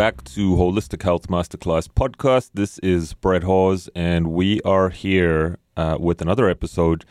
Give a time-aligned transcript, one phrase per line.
[0.00, 2.52] Back to Holistic Health Masterclass podcast.
[2.54, 7.04] This is Brett Hawes, and we are here uh, with another episode.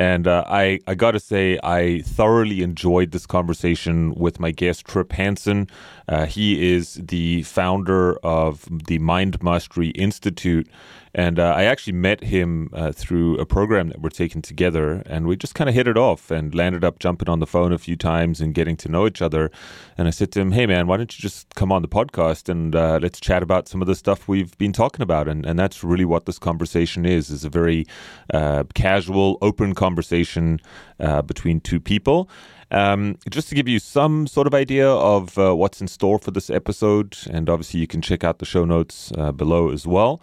[0.00, 4.84] And uh, I, I got to say, I thoroughly enjoyed this conversation with my guest,
[4.84, 5.68] Trip Hansen.
[6.08, 10.68] Uh, he is the founder of the Mind Mastery Institute.
[11.14, 15.28] And uh, I actually met him uh, through a program that we're taking together, and
[15.28, 17.78] we just kind of hit it off and landed up jumping on the phone a
[17.78, 19.52] few times and getting to know each other.
[19.96, 22.48] And I said to him, "Hey, man, why don't you just come on the podcast
[22.48, 25.56] and uh, let's chat about some of the stuff we've been talking about?" And and
[25.56, 27.86] that's really what this conversation is: is a very
[28.32, 30.60] uh, casual, open conversation
[30.98, 32.28] uh, between two people.
[32.72, 36.32] Um, just to give you some sort of idea of uh, what's in store for
[36.32, 40.20] this episode, and obviously you can check out the show notes below as well.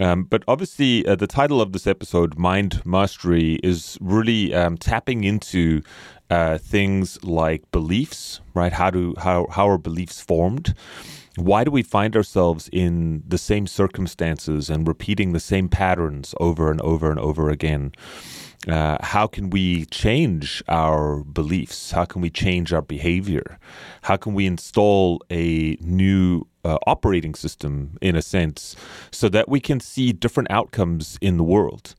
[0.00, 5.24] Um, but obviously, uh, the title of this episode, Mind Mastery, is really um, tapping
[5.24, 5.82] into
[6.30, 8.72] uh, things like beliefs, right?
[8.72, 10.74] How do how how are beliefs formed?
[11.36, 16.70] Why do we find ourselves in the same circumstances and repeating the same patterns over
[16.70, 17.92] and over and over again?
[18.68, 21.92] Uh, how can we change our beliefs?
[21.92, 23.58] How can we change our behavior?
[24.02, 28.76] How can we install a new uh, operating system, in a sense,
[29.10, 31.94] so that we can see different outcomes in the world?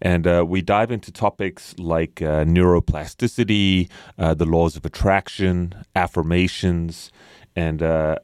[0.00, 7.10] And uh, we dive into topics like uh, neuroplasticity, uh, the laws of attraction, affirmations,
[7.54, 8.16] and uh,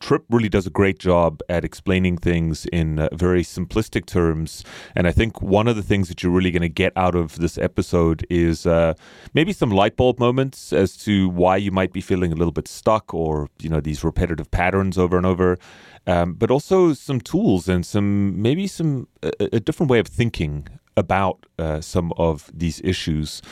[0.00, 4.64] Trip really does a great job at explaining things in uh, very simplistic terms.
[4.94, 7.38] And I think one of the things that you're really going to get out of
[7.38, 8.94] this episode is uh,
[9.34, 12.68] maybe some light bulb moments as to why you might be feeling a little bit
[12.68, 15.58] stuck or, you know, these repetitive patterns over and over.
[16.06, 20.66] Um, but also some tools and some maybe some a, a different way of thinking
[20.96, 23.42] about uh, some of these issues.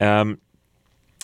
[0.00, 0.38] Um,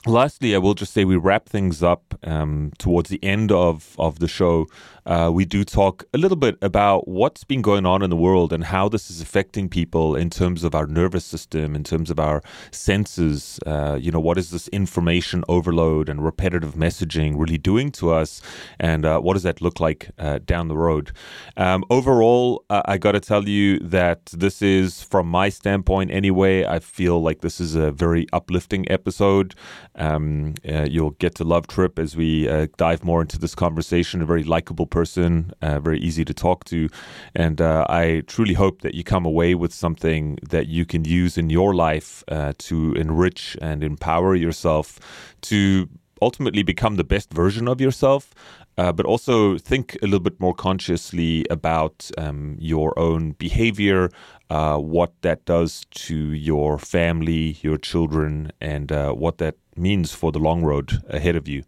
[0.07, 4.19] lastly, I will just say we wrap things up um, towards the end of, of
[4.19, 4.67] the show.
[5.07, 8.53] Uh, we do talk a little bit about what's been going on in the world
[8.53, 12.19] and how this is affecting people in terms of our nervous system, in terms of
[12.19, 13.59] our senses.
[13.67, 18.41] Uh, you know, what is this information overload and repetitive messaging really doing to us?
[18.81, 21.13] And uh, what does that look like uh, down the road?
[21.57, 26.65] Um, overall, uh, I got to tell you that this is, from my standpoint anyway,
[26.65, 29.55] I feel like this is a very uplifting episode.
[29.97, 32.47] Um, uh, you'll get to love Trip as we
[32.77, 36.89] dive more into this conversation, a very likable person, uh, very easy to talk to.
[37.35, 41.39] And uh, I truly hope that you come away with something that you can use
[41.39, 44.99] in your life uh, to enrich and empower yourself
[45.43, 45.89] to
[46.25, 48.35] ultimately become the best version of yourself.
[48.77, 54.11] Uh, but also think a little bit more consciously about um, your own behavior,
[54.51, 60.33] uh, what that does to your family, your children, and uh, what that means for
[60.33, 61.63] the long road ahead of you.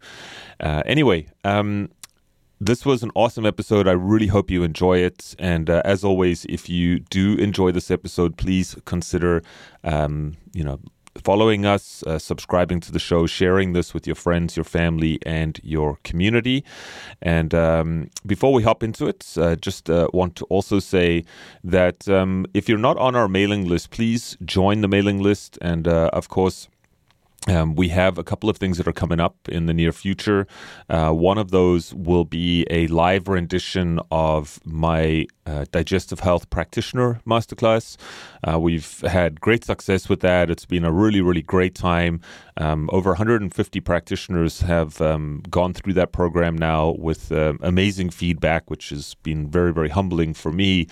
[0.59, 1.89] Uh, anyway, um,
[2.59, 3.87] this was an awesome episode.
[3.87, 5.35] I really hope you enjoy it.
[5.39, 9.43] And uh, as always, if you do enjoy this episode, please consider,
[9.83, 10.79] um, you know,
[11.23, 15.59] following us, uh, subscribing to the show, sharing this with your friends, your family, and
[15.63, 16.63] your community.
[17.21, 21.25] And um, before we hop into it, uh, just uh, want to also say
[21.63, 25.57] that um, if you're not on our mailing list, please join the mailing list.
[25.61, 26.67] And uh, of course,
[27.47, 30.47] um, we have a couple of things that are coming up in the near future.
[30.89, 37.21] Uh, one of those will be a live rendition of my uh, digestive health practitioner
[37.25, 37.95] masterclass.
[38.45, 40.49] Uh, we've had great success with that.
[40.49, 42.19] It's been a really, really great time.
[42.57, 48.69] Um, over 150 practitioners have um, gone through that program now with um, amazing feedback,
[48.69, 50.87] which has been very, very humbling for me.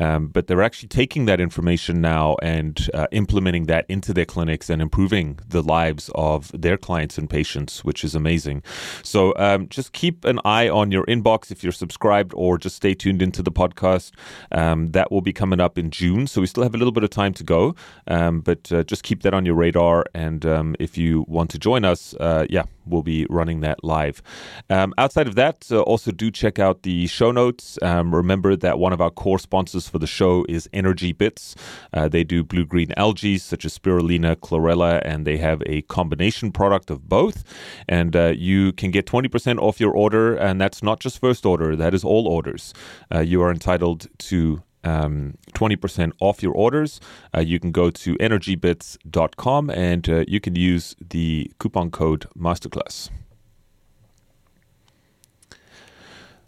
[0.00, 4.70] Um, but they're actually taking that information now and uh, implementing that into their clinics
[4.70, 8.62] and improving the lives of their clients and patients, which is amazing.
[9.02, 12.94] So um, just keep an eye on your inbox if you're subscribed, or just stay
[12.94, 14.12] tuned into the podcast.
[14.52, 17.04] Um, that will be coming up in June, so we still have a little bit
[17.04, 17.74] of time to go.
[18.06, 20.44] but uh, just keep that on your radar, and
[20.78, 24.22] if you you want to join us, uh, yeah, we'll be running that live.
[24.70, 27.78] Um, outside of that, uh, also do check out the show notes.
[27.82, 31.54] Um, remember that one of our core sponsors for the show is Energy Bits.
[31.92, 36.52] Uh, they do blue green algae such as spirulina, chlorella, and they have a combination
[36.52, 37.44] product of both.
[37.88, 41.76] And uh, you can get 20% off your order, and that's not just first order,
[41.76, 42.72] that is all orders.
[43.14, 47.00] Uh, you are entitled to um, 20% off your orders.
[47.34, 53.10] Uh, you can go to energybits.com and uh, you can use the coupon code Masterclass.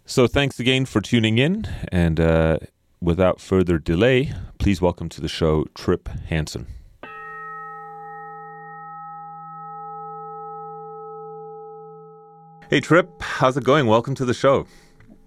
[0.05, 1.67] So, thanks again for tuning in.
[1.91, 2.57] And uh,
[2.99, 6.65] without further delay, please welcome to the show Trip Hansen.
[12.69, 13.87] Hey, Trip, how's it going?
[13.87, 14.67] Welcome to the show.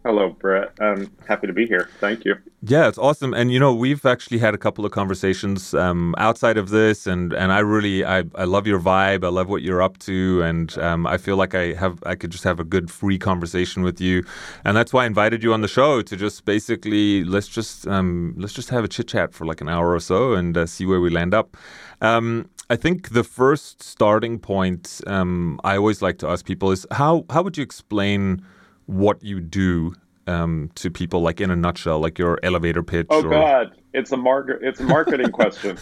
[0.04, 0.72] Hello, Brett.
[0.81, 1.88] I'm happy to be here.
[2.00, 2.34] Thank you.
[2.60, 3.32] Yeah, it's awesome.
[3.32, 7.32] And you know, we've actually had a couple of conversations um, outside of this, and
[7.32, 9.25] and I really I, I love your vibe.
[9.25, 12.31] I love what you're up to, and um, I feel like I have I could
[12.31, 14.25] just have a good free conversation with you,
[14.64, 18.34] and that's why I invited you on the show to just basically let's just um,
[18.37, 20.84] let's just have a chit chat for like an hour or so and uh, see
[20.84, 21.56] where we land up.
[22.00, 26.87] Um, I think the first starting point um, I always like to ask people is
[26.90, 28.43] how how would you explain
[28.87, 29.94] what you do
[30.26, 33.06] um, to people, like in a nutshell, like your elevator pitch?
[33.11, 33.31] Oh or...
[33.31, 34.58] God, it's a market.
[34.62, 35.79] It's a marketing question.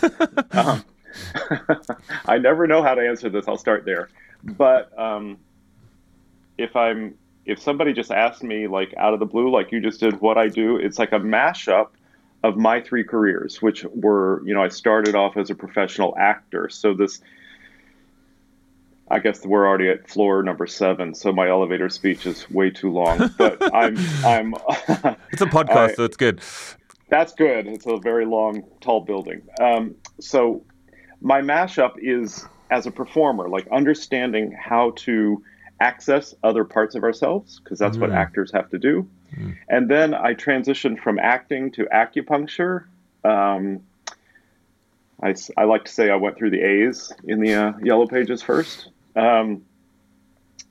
[0.52, 0.84] Um,
[2.26, 3.46] I never know how to answer this.
[3.48, 4.08] I'll start there.
[4.42, 5.38] But um,
[6.58, 7.14] if I'm
[7.46, 10.38] if somebody just asked me like out of the blue, like you just did, what
[10.38, 11.88] I do, it's like a mashup
[12.42, 16.68] of my three careers, which were you know I started off as a professional actor.
[16.68, 17.20] So this
[19.10, 22.92] I guess we're already at floor number seven, so my elevator speech is way too
[22.92, 23.30] long.
[23.36, 24.54] But I'm I'm.
[25.32, 26.40] it's a podcast, I, so it's good.
[27.08, 27.66] That's good.
[27.66, 29.42] It's a very long, tall building.
[29.60, 30.64] Um, so
[31.20, 35.42] my mashup is as a performer, like understanding how to
[35.80, 38.02] access other parts of ourselves, because that's mm.
[38.02, 39.08] what actors have to do.
[39.36, 39.56] Mm.
[39.68, 42.84] And then I transitioned from acting to acupuncture.
[43.24, 43.80] Um,
[45.20, 48.40] I, I like to say I went through the A's in the uh, yellow pages
[48.40, 48.90] first.
[49.16, 49.64] Um,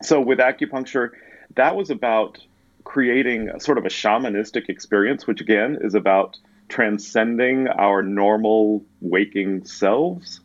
[0.02, 1.12] so with acupuncture,
[1.56, 2.40] that was about
[2.84, 6.38] creating sort of a shamanistic experience, which again is about
[6.70, 10.40] transcending our normal waking selves.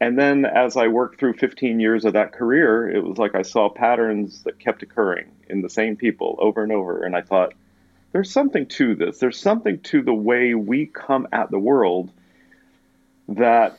[0.00, 3.42] And then as I worked through 15 years of that career, it was like I
[3.42, 7.02] saw patterns that kept occurring in the same people over and over.
[7.02, 7.54] And I thought,
[8.12, 9.18] there's something to this.
[9.18, 12.12] There's something to the way we come at the world
[13.28, 13.78] that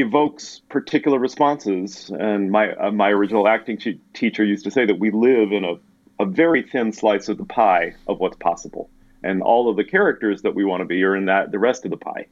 [0.00, 2.10] evokes particular responses.
[2.10, 3.78] And my uh, my original acting
[4.12, 5.74] teacher used to say that we live in a,
[6.22, 8.90] a very thin slice of the pie of what's possible,
[9.22, 11.84] and all of the characters that we want to be are in that the rest
[11.84, 12.26] of the pie.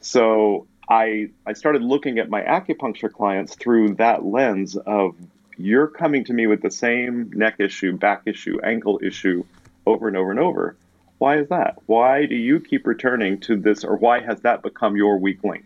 [0.00, 5.16] So I I started looking at my acupuncture clients through that lens of
[5.58, 9.44] you're coming to me with the same neck issue, back issue, ankle issue
[9.86, 10.76] over and over and over.
[11.18, 11.78] Why is that?
[11.86, 15.64] Why do you keep returning to this, or why has that become your weak link?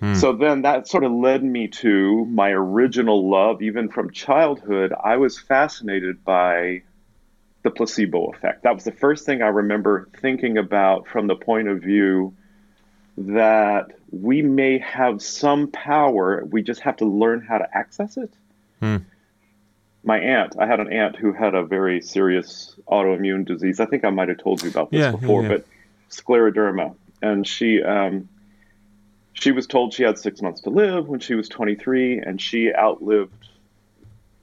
[0.00, 0.14] Hmm.
[0.14, 4.92] So then that sort of led me to my original love, even from childhood.
[5.02, 6.82] I was fascinated by
[7.62, 8.62] the placebo effect.
[8.62, 12.34] That was the first thing I remember thinking about from the point of view
[13.18, 18.32] that we may have some power, we just have to learn how to access it.
[18.80, 18.96] Hmm.
[20.02, 23.80] My aunt, I had an aunt who had a very serious autoimmune disease.
[23.80, 25.56] I think I might have told you about this yeah, before, yeah, yeah.
[25.56, 25.66] but
[26.10, 26.94] scleroderma.
[27.20, 28.30] And she, um,
[29.32, 32.72] she was told she had six months to live when she was 23, and she
[32.74, 33.48] outlived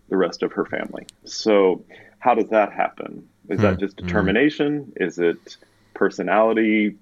[0.09, 1.05] the rest of her family.
[1.25, 1.83] So,
[2.19, 3.27] how does that happen?
[3.49, 3.79] Is that hmm.
[3.79, 4.07] just hmm.
[4.07, 4.93] determination?
[4.97, 5.07] Mm.
[5.07, 5.57] Is it
[5.93, 6.95] personality,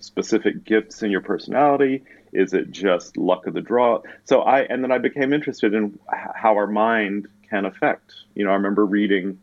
[0.00, 2.02] specific gifts in your personality?
[2.32, 4.02] Is it just luck of the draw?
[4.24, 8.12] So I, and then I became interested in how our mind can affect.
[8.34, 9.38] You know, I remember reading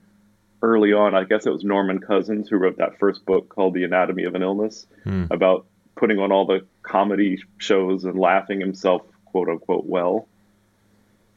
[0.61, 3.83] early on, I guess it was Norman Cousins who wrote that first book called The
[3.83, 5.29] Anatomy of an Illness mm.
[5.31, 10.27] about putting on all the comedy shows and laughing himself, quote unquote, well.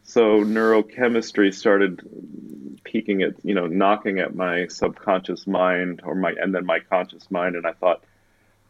[0.05, 6.55] So neurochemistry started peeking at, you know, knocking at my subconscious mind or my, and
[6.55, 7.57] then my conscious mind.
[7.57, 8.03] And I thought,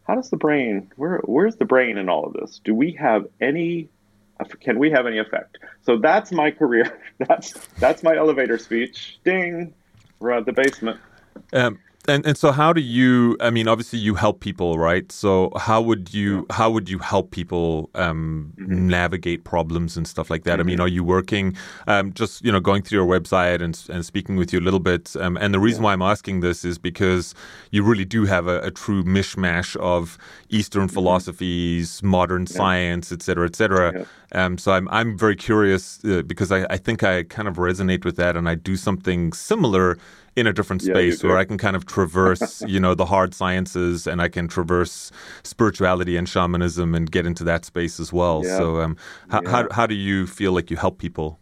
[0.04, 2.60] how does the brain, where, where's the brain in all of this?
[2.64, 3.88] Do we have any,
[4.60, 5.58] can we have any effect?
[5.82, 6.98] So that's my career.
[7.18, 9.18] That's, that's my elevator speech.
[9.24, 9.72] Ding.
[10.18, 11.00] We're at the basement.
[11.52, 15.50] Um, and and so how do you i mean obviously you help people right so
[15.56, 18.88] how would you how would you help people um, mm-hmm.
[18.88, 20.60] navigate problems and stuff like that mm-hmm.
[20.60, 20.84] i mean mm-hmm.
[20.84, 24.52] are you working um, just you know going through your website and, and speaking with
[24.52, 25.86] you a little bit um, and the reason yeah.
[25.86, 27.34] why i'm asking this is because
[27.70, 30.18] you really do have a, a true mishmash of
[30.50, 30.94] eastern mm-hmm.
[30.94, 32.56] philosophies modern yeah.
[32.56, 34.04] science et cetera et cetera yeah.
[34.32, 38.04] Um, so I'm I'm very curious uh, because I, I think I kind of resonate
[38.04, 39.98] with that and I do something similar
[40.36, 43.34] in a different space yeah, where I can kind of traverse, you know, the hard
[43.34, 45.10] sciences and I can traverse
[45.42, 48.42] spirituality and shamanism and get into that space as well.
[48.44, 48.58] Yeah.
[48.58, 48.96] So, um,
[49.30, 49.50] how, yeah.
[49.50, 51.40] how, how do you feel like you help people?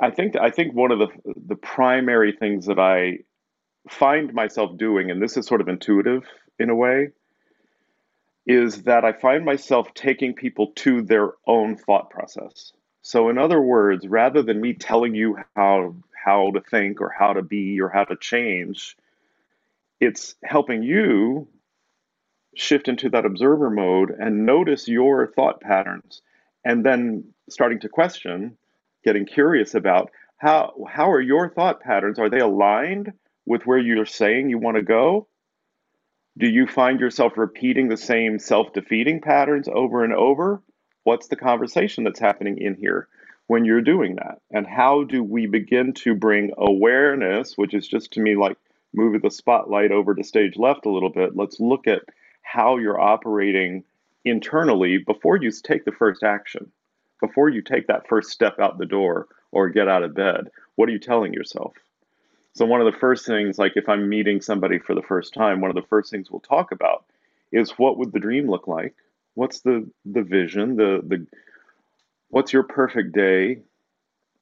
[0.00, 1.08] I think I think one of the
[1.46, 3.18] the primary things that I
[3.88, 6.24] find myself doing, and this is sort of intuitive
[6.58, 7.08] in a way,
[8.46, 12.72] is that I find myself taking people to their own thought process.
[13.02, 17.32] So, in other words, rather than me telling you how how to think or how
[17.32, 18.96] to be or how to change,
[20.00, 21.48] it's helping you
[22.54, 26.22] shift into that observer mode and notice your thought patterns,
[26.64, 28.58] and then starting to question,
[29.04, 32.18] getting curious about how how are your thought patterns?
[32.18, 33.12] Are they aligned
[33.46, 35.28] with where you're saying you want to go?
[36.36, 40.62] Do you find yourself repeating the same self-defeating patterns over and over?
[41.08, 43.08] What's the conversation that's happening in here
[43.46, 44.42] when you're doing that?
[44.50, 48.58] And how do we begin to bring awareness, which is just to me like
[48.92, 51.34] moving the spotlight over to stage left a little bit?
[51.34, 52.02] Let's look at
[52.42, 53.84] how you're operating
[54.26, 56.70] internally before you take the first action,
[57.22, 60.50] before you take that first step out the door or get out of bed.
[60.74, 61.72] What are you telling yourself?
[62.52, 65.62] So, one of the first things, like if I'm meeting somebody for the first time,
[65.62, 67.06] one of the first things we'll talk about
[67.50, 68.94] is what would the dream look like?
[69.38, 70.74] What's the, the vision?
[70.74, 71.24] The, the,
[72.28, 73.58] what's your perfect day?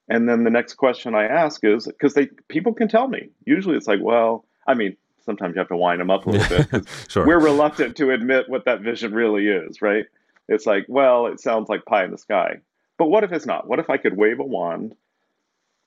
[0.09, 3.29] And then the next question I ask is because they people can tell me.
[3.45, 6.65] Usually it's like, well, I mean, sometimes you have to wind them up a little
[6.65, 6.89] bit.
[7.09, 7.27] sure.
[7.27, 10.07] We're reluctant to admit what that vision really is, right?
[10.49, 12.61] It's like, well, it sounds like pie in the sky.
[12.97, 13.69] But what if it's not?
[13.69, 14.95] What if I could wave a wand,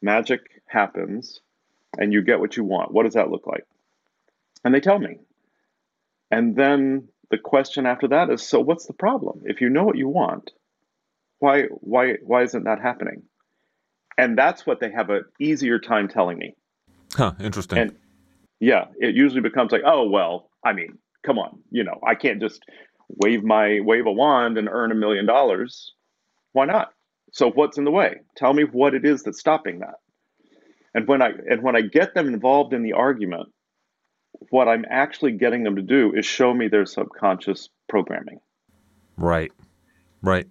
[0.03, 1.39] magic happens,
[1.97, 2.91] and you get what you want?
[2.91, 3.65] What does that look like?
[4.63, 5.17] And they tell me.
[6.29, 9.41] And then the question after that is so what's the problem?
[9.45, 10.51] If you know what you want,
[11.39, 13.23] why why why isn't that happening?
[14.17, 16.55] And that's what they have an easier time telling me.
[17.13, 17.77] Huh, interesting.
[17.77, 17.95] And
[18.59, 22.41] yeah, it usually becomes like, oh well, I mean, come on, you know, I can't
[22.41, 22.61] just
[23.09, 25.93] wave my wave a wand and earn a million dollars.
[26.53, 26.89] Why not?
[27.31, 28.17] So what's in the way?
[28.35, 29.95] Tell me what it is that's stopping that.
[30.93, 33.49] And when I and when I get them involved in the argument,
[34.49, 38.39] what I'm actually getting them to do is show me their subconscious programming.
[39.17, 39.51] Right.
[40.21, 40.47] Right.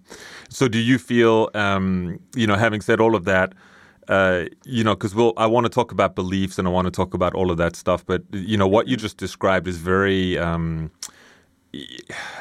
[0.49, 3.55] So do you feel um, you know, having said all of that,
[4.09, 6.91] uh, you know, because we'll, I want to talk about beliefs and I want to
[6.91, 8.05] talk about all of that stuff.
[8.07, 10.91] But you know, what you just described is very, um,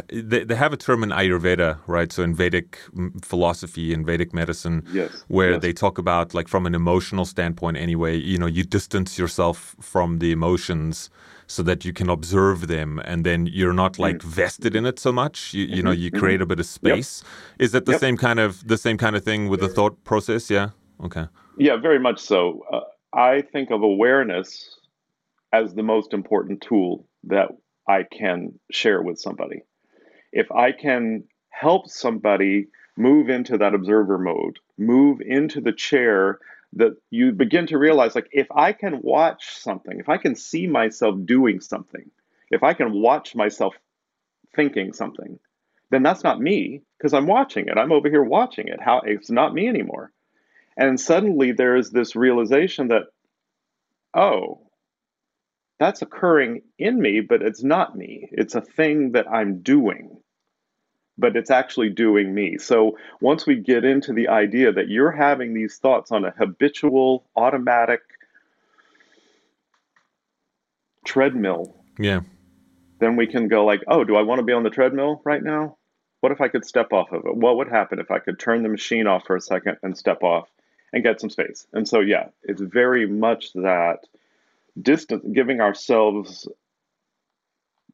[0.08, 2.12] they, they have a term in Ayurveda, right?
[2.12, 2.80] So in Vedic
[3.22, 5.62] philosophy and Vedic medicine, yes, where yes.
[5.62, 10.20] they talk about like from an emotional standpoint, anyway, you know, you distance yourself from
[10.20, 11.10] the emotions
[11.48, 14.24] so that you can observe them, and then you're not like mm.
[14.24, 15.54] vested in it so much.
[15.54, 15.86] You, you mm-hmm.
[15.86, 16.20] know, you mm-hmm.
[16.20, 17.24] create a bit of space.
[17.24, 17.62] Yep.
[17.66, 18.02] Is that the yep.
[18.02, 20.50] same kind of the same kind of thing with the thought process?
[20.50, 20.70] Yeah.
[21.04, 21.28] Okay.
[21.58, 22.64] Yeah, very much so.
[22.72, 22.82] Uh,
[23.14, 24.78] I think of awareness
[25.54, 27.50] as the most important tool that
[27.88, 29.64] I can share with somebody.
[30.34, 36.40] If I can help somebody move into that observer mode, move into the chair
[36.78, 40.68] that you begin to realize like if I can watch something, if I can see
[40.68, 42.10] myself doing something,
[42.50, 43.76] if I can watch myself
[44.56, 45.40] thinking something,
[45.90, 47.78] then that's not me because I'm watching it.
[47.78, 48.82] I'm over here watching it.
[48.82, 50.12] How it's not me anymore.
[50.78, 53.04] And suddenly there is this realization that
[54.14, 54.62] oh,
[55.80, 58.30] that's occurring in me, but it's not me.
[58.32, 60.18] It's a thing that I'm doing,
[61.18, 62.58] but it's actually doing me.
[62.58, 67.26] So once we get into the idea that you're having these thoughts on a habitual,
[67.36, 68.02] automatic
[71.06, 72.22] treadmill, yeah,
[73.00, 75.44] then we can go like, oh, do I want to be on the treadmill right
[75.44, 75.78] now?
[76.22, 77.36] What if I could step off of it?
[77.36, 80.24] What would happen if I could turn the machine off for a second and step
[80.24, 80.50] off
[80.92, 81.68] and get some space?
[81.74, 84.00] And so, yeah, it's very much that
[84.82, 86.48] distance, giving ourselves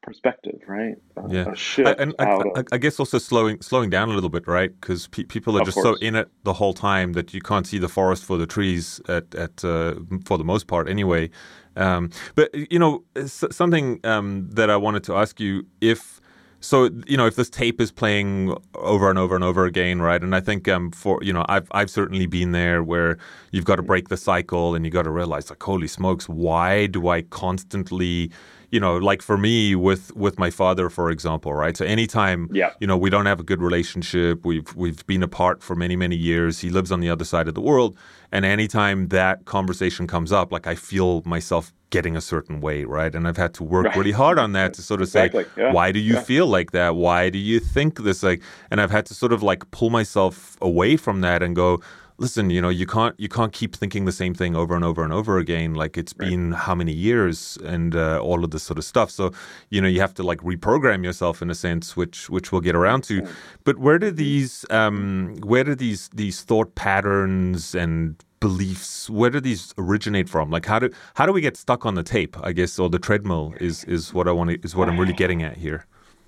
[0.04, 0.96] perspective, right?
[1.30, 4.70] yeah, I, and I, I, I, guess also slowing slowing down a little bit, right?
[4.80, 6.00] Because pe- people are just course.
[6.00, 9.02] so in it the whole time that you can't see the forest for the trees
[9.08, 9.96] at at uh,
[10.26, 11.30] for the most part, anyway.
[11.76, 16.22] Um, but you know, something um, that I wanted to ask you if
[16.60, 20.24] so you know if this tape is playing over and over and over again right
[20.24, 23.18] and i think um for you know i've i've certainly been there where
[23.52, 26.86] you've got to break the cycle and you got to realize like holy smokes why
[26.86, 28.32] do i constantly
[28.74, 31.78] you know, like for me with with my father, for example, right?
[31.78, 32.72] So anytime, yeah.
[32.80, 36.16] you know, we don't have a good relationship, we've we've been apart for many many
[36.16, 36.60] years.
[36.60, 37.96] He lives on the other side of the world,
[38.32, 43.14] and anytime that conversation comes up, like I feel myself getting a certain way, right?
[43.14, 43.96] And I've had to work right.
[43.96, 45.44] really hard on that to sort of exactly.
[45.44, 45.72] say, yeah.
[45.72, 46.24] why do you yeah.
[46.24, 46.96] feel like that?
[46.96, 48.24] Why do you think this?
[48.24, 51.80] Like, and I've had to sort of like pull myself away from that and go,
[52.18, 55.04] listen, you know, you can't you can't keep thinking the same thing over and over
[55.04, 55.74] and over again.
[55.74, 56.30] Like it's right.
[56.30, 59.12] been how many years and uh, all of this sort of stuff.
[59.12, 59.32] So
[59.70, 62.76] you know, you have to like reprogram yourself in a sense, which which we'll get
[62.76, 63.28] around to.
[63.64, 69.40] But where do these um, where do these these thought patterns and beliefs where do
[69.40, 72.52] these originate from like how do how do we get stuck on the tape i
[72.52, 75.42] guess or the treadmill is is what i want to is what i'm really getting
[75.44, 75.86] at here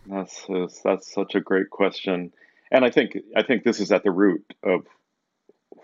[0.08, 0.48] that's
[0.86, 2.32] that's such a great question
[2.72, 4.86] and i think i think this is at the root of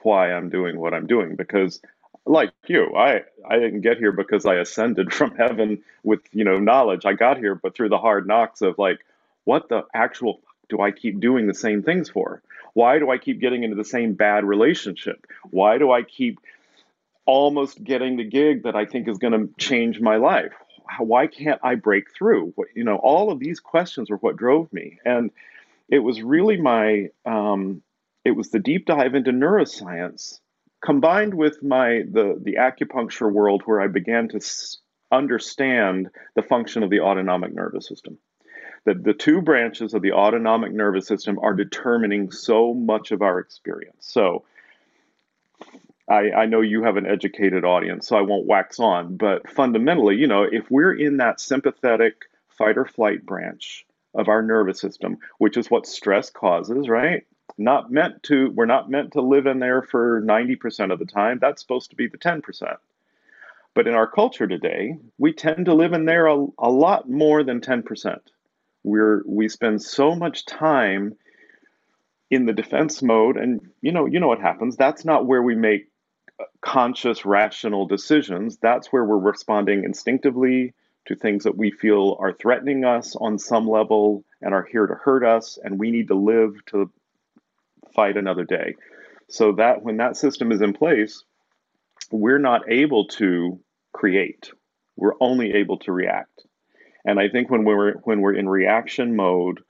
[0.04, 1.82] why I'm doing what I'm doing because
[2.26, 6.60] like you, I I didn't get here because I ascended from heaven with, you know,
[6.60, 7.06] knowledge.
[7.06, 9.00] I got here but through the hard knocks of like
[9.44, 12.42] what the actual do I keep doing the same things for?
[12.74, 15.28] Why do I keep getting into the same bad relationship?
[15.50, 16.40] Why do I keep
[17.26, 20.54] almost getting the gig that I think is going to change my life.
[21.00, 22.54] Why can't I break through?
[22.76, 25.32] You know, all of these questions were what drove me, and
[25.90, 27.82] it was really my um,
[28.24, 30.40] it was the deep dive into neuroscience
[30.84, 34.78] combined with my the the acupuncture world where I began to s-
[35.12, 38.18] understand the function of the autonomic nervous system.
[38.86, 43.40] That the two branches of the autonomic nervous system are determining so much of our
[43.40, 44.08] experience.
[44.08, 44.44] So
[46.10, 50.16] I, I know you have an educated audience, so I won't wax on, but fundamentally,
[50.16, 53.86] you know, if we're in that sympathetic fight or flight branch
[54.16, 57.24] of our nervous system, which is what stress causes, right?
[57.64, 61.40] Not meant to, we're not meant to live in there for 90% of the time.
[61.40, 62.78] That's supposed to be the 10%.
[63.74, 67.44] But in our culture today, we tend to live in there a, a lot more
[67.44, 68.20] than 10%.
[68.84, 71.16] We're, we spend so much time
[72.32, 75.54] in the defense mode and you know you know what happens that's not where we
[75.54, 75.90] make
[76.40, 80.74] uh, conscious rational decisions that's where we're responding instinctively
[81.06, 84.96] to things that we feel are threatening us on some level and are here to
[84.96, 86.90] hurt us and we need to live to
[87.94, 88.76] fight another day.
[89.30, 91.24] So that when that system is in place
[92.12, 93.60] we're not able to
[93.94, 94.52] create.
[94.98, 96.46] We're only able to react.
[97.06, 99.62] And i think when we're when we're in reaction mode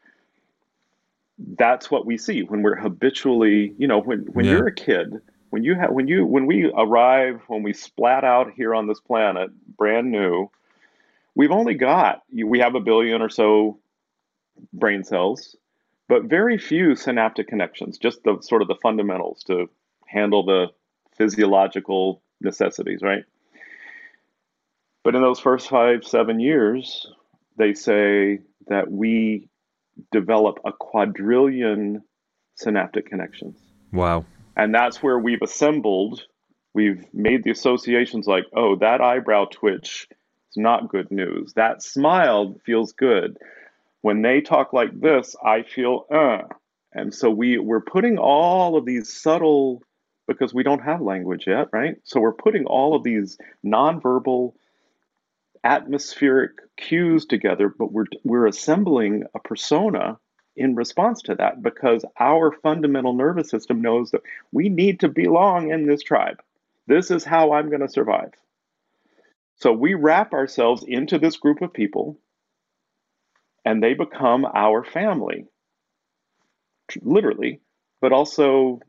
[1.58, 2.44] that's what we see.
[2.44, 4.52] When we're habitually you know when when yeah.
[4.52, 5.14] you're a kid
[5.50, 9.00] when you have when you when we arrive when we splat out here on this
[9.00, 10.50] planet brand new
[11.36, 13.80] we've only got we have a billion or so
[14.74, 15.56] brain cells
[16.12, 19.70] but very few synaptic connections just the sort of the fundamentals to
[20.06, 20.68] handle the
[21.18, 23.24] physiological necessities right?
[25.06, 27.08] But in those first five seven years
[27.58, 29.48] they say that we
[30.12, 32.04] develop a quadrillion
[32.56, 33.58] synaptic connections.
[33.94, 34.26] Wow.
[34.58, 36.24] And that's where we've assembled
[36.74, 40.10] we've made the associations like oh that eyebrow twitch
[40.50, 41.54] is not good news.
[41.54, 43.38] That smile feels good
[44.02, 46.40] when they talk like this i feel uh
[46.94, 49.82] and so we we're putting all of these subtle
[50.28, 54.54] because we don't have language yet right so we're putting all of these nonverbal
[55.64, 60.18] atmospheric cues together but we're we're assembling a persona
[60.56, 65.72] in response to that because our fundamental nervous system knows that we need to belong
[65.72, 66.42] in this tribe.
[66.88, 68.32] This is how I'm going to survive.
[69.56, 72.18] So we wrap ourselves into this group of people
[73.66, 75.46] and they become our family,
[77.02, 77.62] literally,
[78.02, 78.80] but also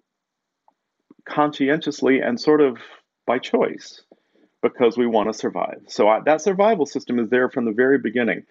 [1.28, 2.78] conscientiously and sort of
[3.26, 4.02] by choice
[4.62, 5.82] because we want to survive.
[5.88, 8.44] So I, that survival system is there from the very beginning.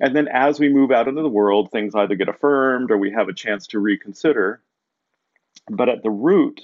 [0.00, 3.12] And then as we move out into the world, things either get affirmed or we
[3.12, 4.60] have a chance to reconsider.
[5.70, 6.60] But at the root,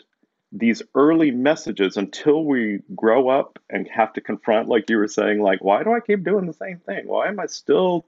[0.52, 5.40] these early messages until we grow up and have to confront, like you were saying,
[5.40, 7.06] like, why do I keep doing the same thing?
[7.06, 8.04] Why am I still,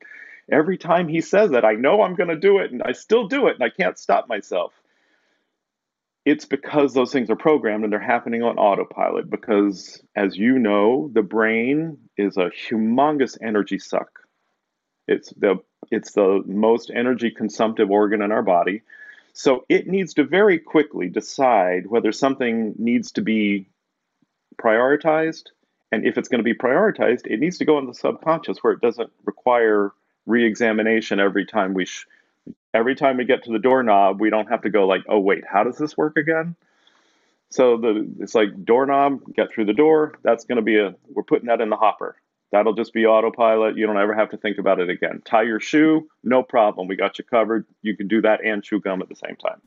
[0.51, 3.29] every time he says that, I know I'm going to do it and I still
[3.29, 4.73] do it and I can't stop myself.
[6.25, 9.29] It's because those things are programmed and they're happening on autopilot.
[9.29, 14.25] Because, as you know, the brain is a humongous energy suck
[15.07, 15.57] it's the
[15.91, 18.83] it's the most energy consumptive organ in our body.
[19.35, 23.69] So it needs to very quickly decide whether something needs to be
[24.61, 25.47] prioritized.
[25.93, 28.73] And if it's going to be prioritized, it needs to go in the subconscious where
[28.73, 29.93] it doesn't require
[30.27, 32.07] re-examination every time we sh-
[32.73, 35.45] every time we get to the doorknob, we don't have to go like, "Oh wait,
[35.51, 36.57] how does this work again?"
[37.51, 40.15] So the it's like doorknob, get through the door.
[40.23, 42.17] That's going to be a we're putting that in the hopper.
[42.51, 43.77] That'll just be autopilot.
[43.77, 45.23] You don't ever have to think about it again.
[45.25, 46.87] Tie your shoe, no problem.
[46.87, 47.67] We got you covered.
[47.83, 49.61] You can do that and chew gum at the same time.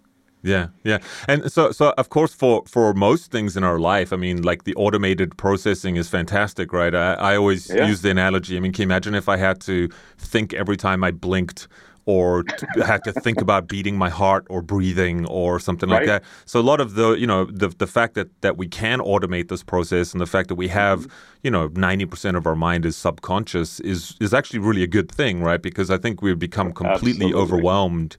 [0.44, 4.18] Yeah, yeah, and so so of course for for most things in our life, I
[4.18, 6.94] mean, like the automated processing is fantastic, right?
[6.94, 7.88] I, I always yeah.
[7.88, 8.56] use the analogy.
[8.56, 11.68] I mean, can you imagine if I had to think every time I blinked
[12.08, 12.46] or
[12.86, 15.98] had to think about beating my heart or breathing or something right.
[15.98, 16.24] like that.
[16.46, 19.50] So a lot of the you know the the fact that that we can automate
[19.50, 21.12] this process and the fact that we have mm-hmm.
[21.44, 25.12] you know ninety percent of our mind is subconscious is is actually really a good
[25.12, 25.62] thing, right?
[25.62, 27.34] Because I think we've become completely Absolutely.
[27.34, 28.16] overwhelmed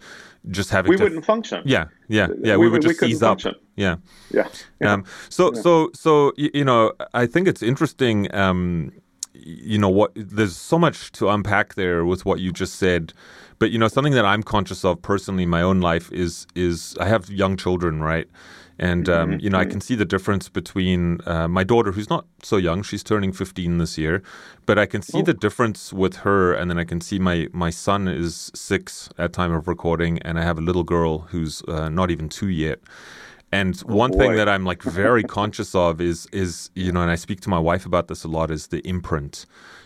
[0.51, 1.62] just having we to, wouldn't function.
[1.64, 2.57] Yeah, yeah, yeah.
[2.57, 3.53] We, we would just we ease function.
[3.53, 3.61] up.
[3.77, 3.96] Yeah,
[4.31, 4.48] yeah.
[4.81, 4.92] yeah.
[4.92, 5.61] Um, so, yeah.
[5.61, 8.33] so, so you know, I think it's interesting.
[8.35, 8.92] Um,
[9.35, 10.12] you know what?
[10.14, 13.12] There's so much to unpack there with what you just said.
[13.59, 16.96] But you know, something that I'm conscious of personally in my own life is is
[17.01, 18.29] I have young children, right?
[18.78, 19.40] And um, mm-hmm.
[19.40, 22.82] you know, I can see the difference between uh, my daughter, who's not so young;
[22.82, 24.22] she's turning 15 this year.
[24.66, 25.22] But I can see oh.
[25.22, 29.32] the difference with her, and then I can see my my son is six at
[29.32, 32.78] time of recording, and I have a little girl who's uh, not even two yet.
[33.50, 37.16] And one thing that I'm like very conscious of is is you know, and I
[37.16, 39.44] speak to my wife about this a lot is the imprint.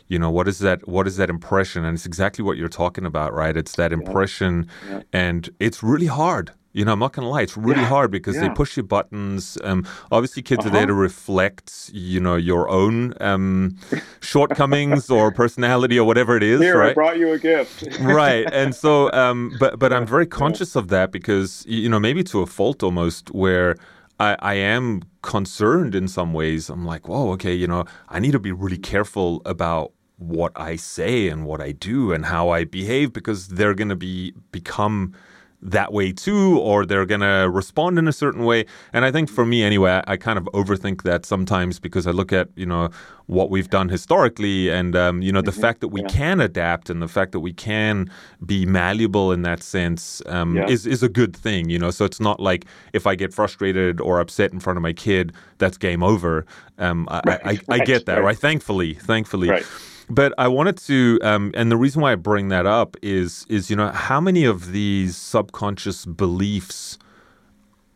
[0.09, 1.85] You know, what is that what is that impression?
[1.87, 3.57] And it's exactly what you're talking about, right?
[3.57, 4.97] It's that impression yeah.
[4.97, 5.03] Yeah.
[5.15, 8.11] and it's really hard you know, I'm not going to lie, it's really yeah, hard
[8.11, 8.49] because yeah.
[8.49, 9.59] they push your buttons.
[9.63, 10.69] Um, obviously, kids uh-huh.
[10.69, 13.77] are there to reflect, you know, your own um,
[14.21, 16.61] shortcomings or personality or whatever it is.
[16.61, 16.91] Here, right?
[16.91, 17.99] I brought you a gift.
[18.01, 22.23] right, and so, um, but but I'm very conscious of that because you know maybe
[22.25, 23.77] to a fault almost where.
[24.21, 26.69] I, I am concerned in some ways.
[26.69, 30.77] I'm like, whoa, okay, you know, I need to be really careful about what I
[30.77, 35.15] say and what I do and how I behave because they're going to be become
[35.63, 38.67] that way too, or they're going to respond in a certain way.
[38.93, 42.33] And I think for me, anyway, I, kind of overthink that sometimes because I look
[42.33, 42.91] at, you know,
[43.27, 45.61] what we've done historically and, um, you know, the mm-hmm.
[45.61, 46.09] fact that we yeah.
[46.09, 48.11] can adapt and the fact that we can
[48.45, 50.69] be malleable in that sense um, yeah.
[50.69, 51.91] is, is a good thing, you know.
[51.91, 55.33] So it's not like if I get frustrated or upset in front of my kid,
[55.59, 56.45] that's game over.
[56.79, 57.41] Um, I, right.
[57.45, 58.25] I, I, I, get that, right?
[58.25, 58.39] right?
[58.39, 59.49] Thankfully, thankfully.
[59.49, 59.67] Right.
[60.13, 63.71] But I wanted to, um, and the reason why I bring that up is, is
[63.71, 66.99] you know, how many of these subconscious beliefs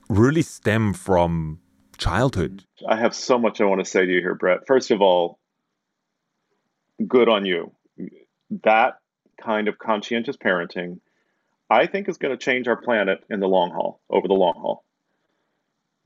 [0.09, 1.61] really stem from
[1.99, 2.65] childhood?
[2.89, 4.61] I have so much I want to say to you here, Brett.
[4.67, 5.39] First of all,
[7.07, 7.73] good on you.
[8.65, 8.95] That
[9.39, 11.01] kind of conscientious parenting,
[11.69, 14.55] I think, is going to change our planet in the long haul, over the long
[14.57, 14.86] haul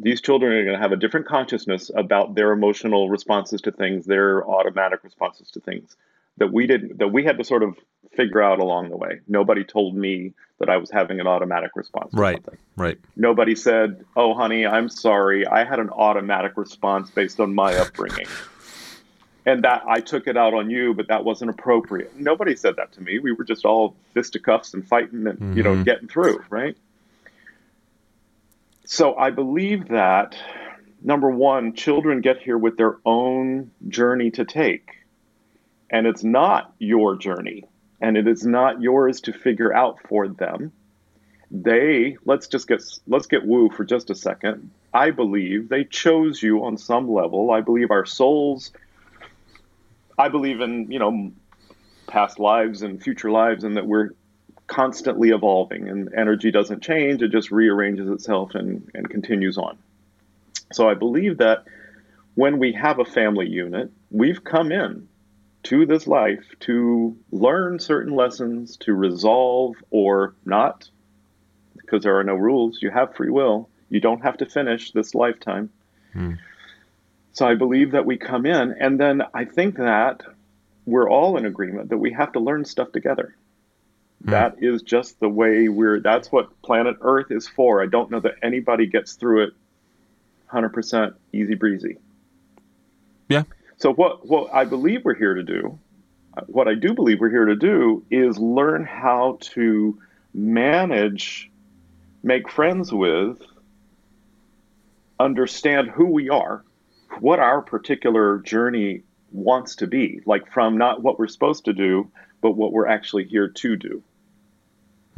[0.03, 4.07] these children are going to have a different consciousness about their emotional responses to things,
[4.07, 5.97] their automatic responses to things
[6.39, 7.77] that we didn't that we had to sort of
[8.17, 9.21] figure out along the way.
[9.29, 12.13] Nobody told me that I was having an automatic response.
[12.13, 12.43] right.
[12.77, 12.99] Right.
[13.17, 15.47] Nobody said, "Oh, honey, I'm sorry.
[15.47, 18.27] I had an automatic response based on my upbringing."
[19.47, 22.19] and that I took it out on you, but that wasn't appropriate.
[22.19, 23.19] Nobody said that to me.
[23.19, 25.57] We were just all fisticuffs and fighting and mm-hmm.
[25.57, 25.83] you know mm-hmm.
[25.85, 26.77] getting through, right?
[28.93, 30.37] So I believe that
[31.01, 34.91] number one, children get here with their own journey to take.
[35.89, 37.69] And it's not your journey,
[38.01, 40.73] and it is not yours to figure out for them.
[41.53, 44.73] They let's just get let's get woo for just a second.
[44.93, 47.53] I believe they chose you on some level.
[47.53, 48.73] I believe our souls
[50.19, 51.31] I believe in, you know,
[52.09, 54.11] past lives and future lives and that we're
[54.71, 59.77] constantly evolving and energy doesn't change, it just rearranges itself and, and continues on.
[60.73, 61.65] So I believe that
[62.37, 65.09] when we have a family unit, we've come in
[65.65, 70.89] to this life to learn certain lessons, to resolve or not,
[71.77, 72.81] because there are no rules.
[72.81, 73.69] You have free will.
[73.89, 75.71] You don't have to finish this lifetime.
[76.13, 76.35] Hmm.
[77.33, 80.23] So I believe that we come in, and then I think that
[80.87, 83.35] we're all in agreement that we have to learn stuff together.
[84.25, 84.31] Mm.
[84.31, 87.83] That is just the way we're, that's what planet Earth is for.
[87.83, 89.55] I don't know that anybody gets through it
[90.53, 91.97] 100% easy breezy.
[93.29, 93.45] Yeah.
[93.79, 95.79] So, what, what I believe we're here to do,
[96.47, 99.99] what I do believe we're here to do, is learn how to
[100.35, 101.51] manage,
[102.23, 103.41] make friends with,
[105.19, 106.65] understand who we are,
[107.21, 109.03] what our particular journey
[109.33, 113.25] wants to be, like from not what we're supposed to do, but what we're actually
[113.25, 114.03] here to do.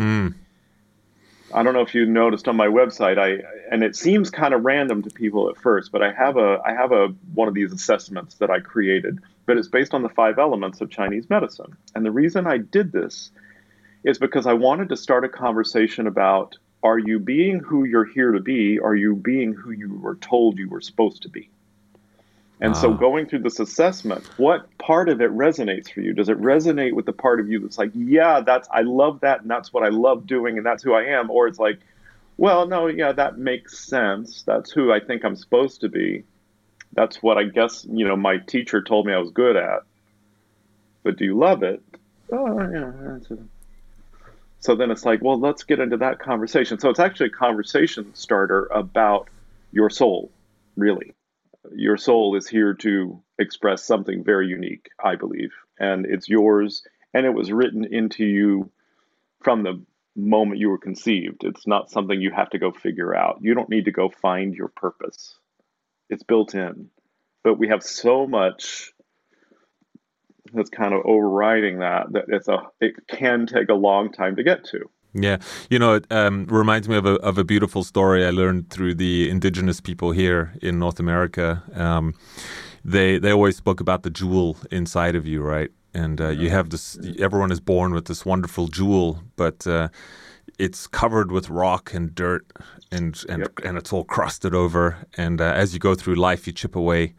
[0.02, 0.28] Hmm.
[1.54, 4.64] I don't know if you noticed on my website, I and it seems kind of
[4.64, 7.72] random to people at first, but I have a I have a one of these
[7.72, 11.76] assessments that I created, but it's based on the five elements of Chinese medicine.
[11.94, 13.30] And the reason I did this
[14.02, 18.32] is because I wanted to start a conversation about are you being who you're here
[18.32, 18.80] to be?
[18.80, 21.48] Are you being who you were told you were supposed to be?
[22.62, 22.96] And so ah.
[22.96, 26.14] going through this assessment, what part of it resonates for you?
[26.14, 29.40] Does it resonate with the part of you that's like, yeah, that's I love that
[29.40, 31.80] and that's what I love doing and that's who I am or it's like,
[32.36, 34.44] well, no, yeah, that makes sense.
[34.44, 36.22] That's who I think I'm supposed to be.
[36.92, 39.80] That's what I guess, you know, my teacher told me I was good at.
[41.02, 41.82] But do you love it?
[42.30, 43.36] Oh, yeah.
[44.60, 46.78] So then it's like, well, let's get into that conversation.
[46.78, 49.28] So it's actually a conversation starter about
[49.72, 50.30] your soul,
[50.76, 51.12] really
[51.74, 56.82] your soul is here to express something very unique, I believe, and it's yours,
[57.14, 58.70] and it was written into you
[59.42, 59.82] from the
[60.14, 61.44] moment you were conceived.
[61.44, 63.38] It's not something you have to go figure out.
[63.40, 65.34] You don't need to go find your purpose.
[66.10, 66.90] It's built in.
[67.42, 68.92] But we have so much
[70.52, 74.42] that's kind of overriding that that it's a it can take a long time to
[74.42, 74.90] get to.
[75.14, 78.70] Yeah, you know, it um, reminds me of a of a beautiful story I learned
[78.70, 81.62] through the indigenous people here in North America.
[81.74, 82.14] Um,
[82.84, 85.70] they they always spoke about the jewel inside of you, right?
[85.94, 86.98] And uh, you have this.
[87.18, 89.88] Everyone is born with this wonderful jewel, but uh,
[90.58, 92.46] it's covered with rock and dirt
[92.90, 93.60] and and Yep.
[93.64, 94.96] and it's all crusted over.
[95.18, 97.12] And uh, as you go through life, you chip away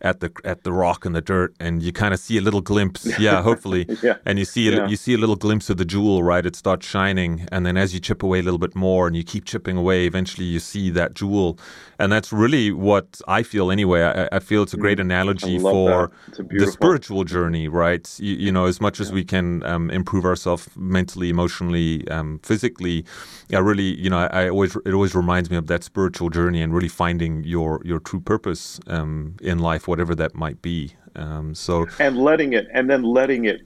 [0.00, 2.60] at the at the rock and the dirt, and you kind of see a little
[2.62, 3.06] glimpse.
[3.18, 3.86] Yeah, hopefully.
[4.02, 4.16] Yeah.
[4.24, 4.88] And you see a, Yeah.
[4.88, 6.46] you see a little glimpse of the jewel, right?
[6.46, 9.24] It starts shining, and then as you chip away a little bit more, and you
[9.24, 11.58] keep chipping away, eventually you see that jewel,
[11.98, 14.02] and that's really what I feel anyway.
[14.02, 15.62] I, I feel it's a great analogy Mm.
[15.62, 16.10] for that.
[16.28, 18.06] It's a the spiritual journey, right?
[18.20, 23.04] You, you know, as much as we can um, improve ourselves mentally, emotionally, um, physically,
[23.52, 26.62] I really, you know, I, I always it always reminds me of that spiritual journey
[26.62, 30.94] and really finding your your true purpose um, in life, whatever that might be.
[31.16, 33.62] Um, so and letting it and then letting it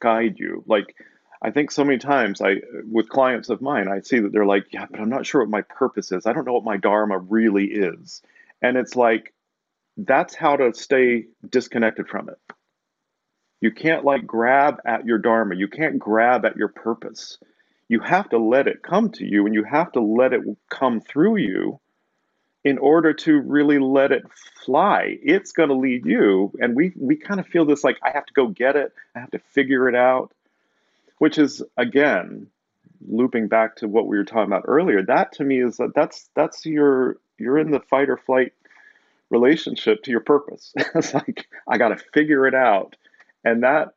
[0.00, 0.64] guide you.
[0.66, 0.94] Like
[1.42, 2.54] i think so many times i
[2.90, 5.50] with clients of mine i see that they're like yeah but i'm not sure what
[5.50, 6.24] my purpose is.
[6.24, 8.22] I don't know what my dharma really is.
[8.62, 9.34] And it's like
[9.96, 12.38] that's how to stay disconnected from it.
[13.60, 15.54] You can't like grab at your dharma.
[15.54, 17.38] You can't grab at your purpose.
[17.88, 21.00] You have to let it come to you and you have to let it come
[21.00, 21.80] through you
[22.64, 24.24] in order to really let it
[24.64, 28.10] fly it's going to lead you and we we kind of feel this like i
[28.10, 30.32] have to go get it i have to figure it out
[31.18, 32.46] which is again
[33.06, 36.30] looping back to what we were talking about earlier that to me is that that's
[36.34, 38.52] that's your you're in the fight or flight
[39.30, 40.72] relationship to your purpose.
[40.94, 42.96] It's like i got to figure it out
[43.44, 43.94] and that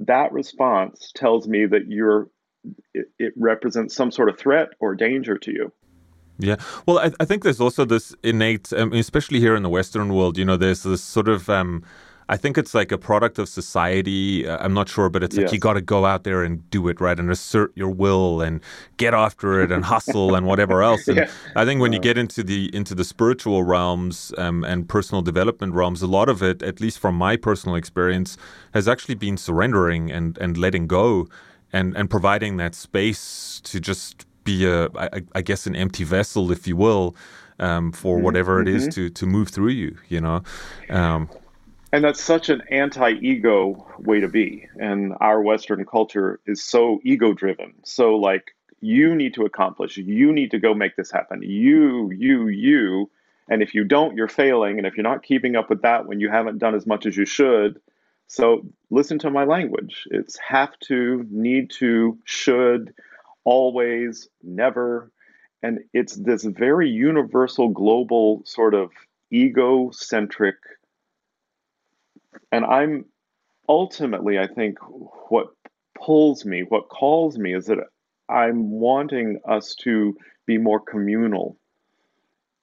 [0.00, 2.28] that response tells me that you're
[2.92, 5.72] it, it represents some sort of threat or danger to you
[6.38, 10.14] Yeah, well, I, I think there's also this innate, um, especially here in the Western
[10.14, 10.38] world.
[10.38, 11.82] You know, there's this sort of, um,
[12.28, 14.46] I think it's like a product of society.
[14.46, 16.86] Uh, I'm not sure, but it's like you got to go out there and do
[16.88, 18.60] it right and assert your will and
[18.98, 21.08] get after it and hustle and whatever else.
[21.08, 21.30] And Yeah.
[21.56, 25.74] I think when you get into the into the spiritual realms um, and personal development
[25.74, 28.36] realms, a lot of it, at least from my personal experience,
[28.74, 31.26] has actually been surrendering and and letting go
[31.72, 36.44] and and providing that space to just be a, I, I guess, an empty vessel,
[36.56, 37.14] if you will,
[37.58, 39.96] um, for whatever it is to to move through you.
[40.08, 40.42] You know,
[40.90, 41.28] um,
[41.92, 44.66] And that's such an anti ego way to be.
[44.78, 47.72] And our Western culture is so ego driven.
[47.84, 51.42] So, like, you need to accomplish, you need to go make this happen.
[51.42, 53.10] You, you, you.
[53.50, 54.76] And if you don't, you're failing.
[54.78, 57.16] And if you're not keeping up with that when you haven't done as much as
[57.16, 57.80] you should,
[58.26, 60.06] so listen to my language.
[60.10, 62.92] It's have to, need to, should,
[63.44, 65.12] always, never.
[65.62, 68.90] And it's this very universal, global sort of
[69.32, 70.56] egocentric
[72.52, 73.04] and I'm
[73.68, 74.78] ultimately, I think,
[75.30, 75.48] what
[75.96, 77.78] pulls me, what calls me is that
[78.28, 81.58] I'm wanting us to be more communal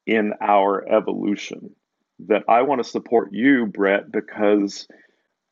[0.06, 1.76] in our evolution.
[2.28, 4.88] That I want to support you, Brett, because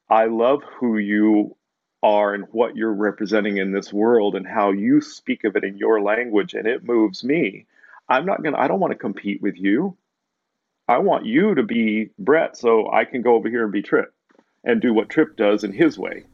[0.09, 1.55] I love who you
[2.03, 5.77] are and what you're representing in this world and how you speak of it in
[5.77, 7.65] your language, and it moves me.
[8.09, 9.97] I'm not going to, I don't want to compete with you.
[10.87, 14.13] I want you to be Brett so I can go over here and be Trip
[14.65, 16.25] and do what Trip does in his way.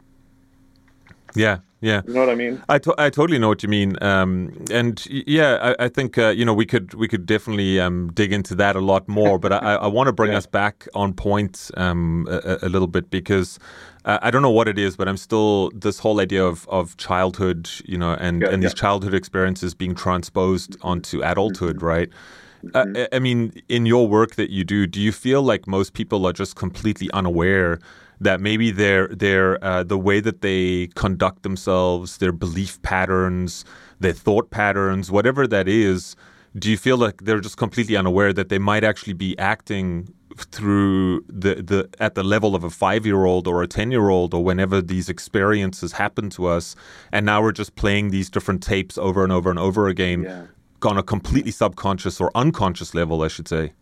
[1.35, 2.01] yeah, yeah.
[2.07, 2.61] You know what I mean?
[2.67, 6.29] I, to- I totally know what you mean, um, and yeah, I, I think uh,
[6.29, 9.39] you know we could we could definitely um, dig into that a lot more.
[9.39, 10.37] But I, I want to bring Yeah.
[10.39, 13.59] us back on point um, a, a- little bit because
[14.05, 16.95] uh, I don't know what it is, but I'm still this whole idea of, of
[16.97, 18.81] childhood, you know, and, Yeah, and these yeah.
[18.81, 21.85] childhood experiences being transposed onto adulthood, Mm-hmm.
[21.85, 22.09] right?
[22.73, 25.93] Uh, I- I mean, in your work that you do, do you feel like most
[25.93, 27.79] people are just completely unaware
[28.21, 33.65] that maybe their their uh, the way that they conduct themselves, their belief patterns,
[33.99, 36.15] their thought patterns, whatever that is,
[36.57, 41.21] do you feel like they're just completely unaware that they might actually be acting through
[41.27, 44.33] the, the at the level of a five year old or a ten year old
[44.33, 46.75] or whenever these experiences happen to us,
[47.11, 50.45] and now we're just playing these different tapes over and over and over again Yeah.
[50.83, 53.73] on a completely subconscious or unconscious level, I should say.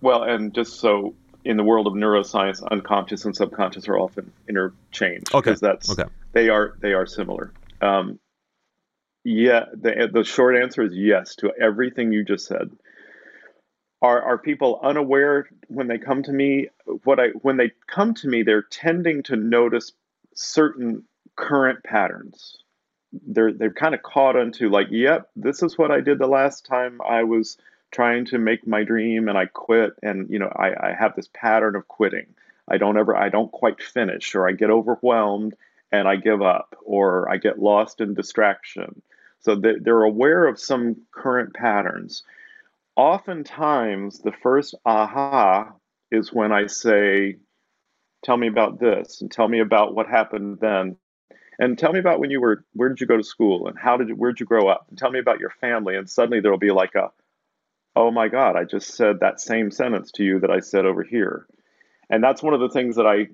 [0.00, 1.14] Well, and just so
[1.46, 6.10] in the world of neuroscience, unconscious and subconscious are often interchanged Okay, because that's okay.
[6.32, 7.52] they are they are similar.
[7.80, 8.18] Um,
[9.24, 12.70] yeah, the the short answer is yes to everything you just said.
[14.02, 16.68] Are are people unaware when they come to me?
[17.04, 19.92] What I when they come to me, they're tending to notice
[20.34, 21.04] certain
[21.36, 22.58] current patterns.
[23.12, 26.66] They're they're kind of caught onto like, yep, this is what I did the last
[26.66, 27.56] time I was
[27.92, 31.28] trying to make my dream and I quit and you know I, I have this
[31.32, 32.26] pattern of quitting.
[32.68, 35.54] I don't ever I don't quite finish or I get overwhelmed
[35.92, 39.02] and I give up or I get lost in distraction.
[39.40, 42.24] So they- they're aware of some current patterns.
[42.96, 45.72] Oftentimes the first aha
[46.10, 47.36] is when I say,
[48.24, 50.96] tell me about this and tell me about what happened then.
[51.58, 53.96] And tell me about when you were, where did you go to school and how
[53.96, 54.86] did you, where did you grow up?
[54.88, 55.96] And tell me about your family.
[55.96, 57.10] And suddenly there'll be like a,
[57.96, 61.02] oh my God, I just said that same sentence to you that I said over
[61.02, 61.46] here.
[62.10, 63.28] And that's one of the things that I,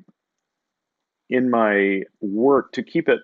[1.29, 3.19] in my work, to keep it,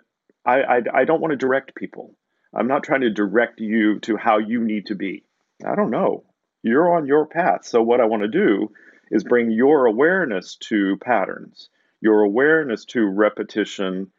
[0.45, 2.15] I, I, I don't want to direct people.
[2.55, 5.25] I'm not trying to direct you to how you need to be.
[5.65, 6.25] I don't know.
[6.63, 7.65] You're on your path.
[7.65, 8.73] So, what I want to do
[9.11, 11.69] is bring your awareness to patterns,
[12.01, 14.11] your awareness to repetition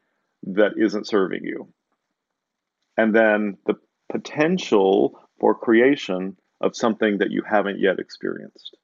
[0.44, 1.68] that isn't serving you.
[2.98, 3.76] And then the
[4.12, 8.76] potential for creation of something that you haven't yet experienced.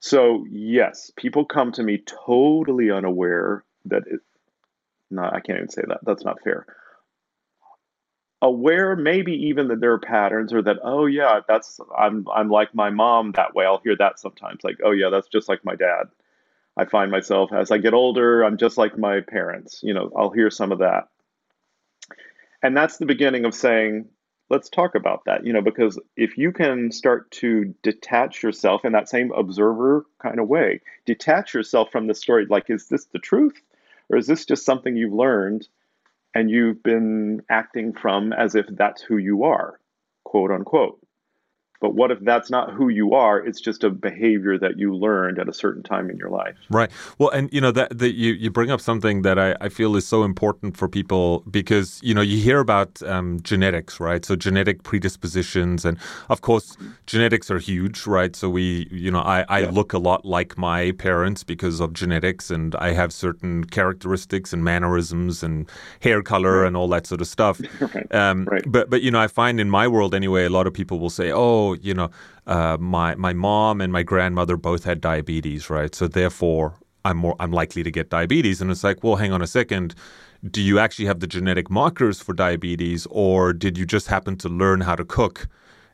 [0.00, 4.20] So, yes, people come to me totally unaware that it,
[5.10, 6.00] no, I can't even say that.
[6.02, 6.66] That's not fair.
[8.40, 12.74] Aware, maybe even that there are patterns, or that oh yeah, that's I'm I'm like
[12.74, 13.64] my mom that way.
[13.64, 16.08] I'll hear that sometimes, like oh yeah, that's just like my dad.
[16.76, 19.80] I find myself as I get older, I'm just like my parents.
[19.84, 21.06] You know, I'll hear some of that,
[22.60, 24.08] and that's the beginning of saying
[24.50, 28.92] let's talk about that you know because if you can start to detach yourself in
[28.92, 33.18] that same observer kind of way detach yourself from the story like is this the
[33.18, 33.60] truth?
[34.10, 35.66] Or is this just something you've learned
[36.34, 39.78] and you've been acting from as if that's who you are
[40.24, 41.01] quote unquote
[41.82, 43.38] but what if that's not who you are?
[43.44, 46.54] It's just a behavior that you learned at a certain time in your life.
[46.70, 46.88] Right.
[47.18, 49.96] Well, and you know that, that you you bring up something that I, I feel
[49.96, 54.24] is so important for people because you know you hear about um, genetics, right?
[54.24, 55.98] So genetic predispositions, and
[56.30, 58.36] of course genetics are huge, right?
[58.36, 59.70] So we, you know, I, I yeah.
[59.70, 64.62] look a lot like my parents because of genetics, and I have certain characteristics and
[64.62, 65.68] mannerisms and
[65.98, 66.68] hair color right.
[66.68, 67.60] and all that sort of stuff.
[67.80, 68.14] right.
[68.14, 68.62] Um, right.
[68.70, 71.10] But but you know I find in my world anyway, a lot of people will
[71.10, 72.10] say, oh you know,
[72.46, 75.94] uh, my my mom and my grandmother both had diabetes, right?
[75.94, 78.60] So therefore, I'm more I'm likely to get diabetes.
[78.60, 79.94] And it's like, well, hang on a second.
[80.50, 84.48] Do you actually have the genetic markers for diabetes, or did you just happen to
[84.48, 85.48] learn how to cook?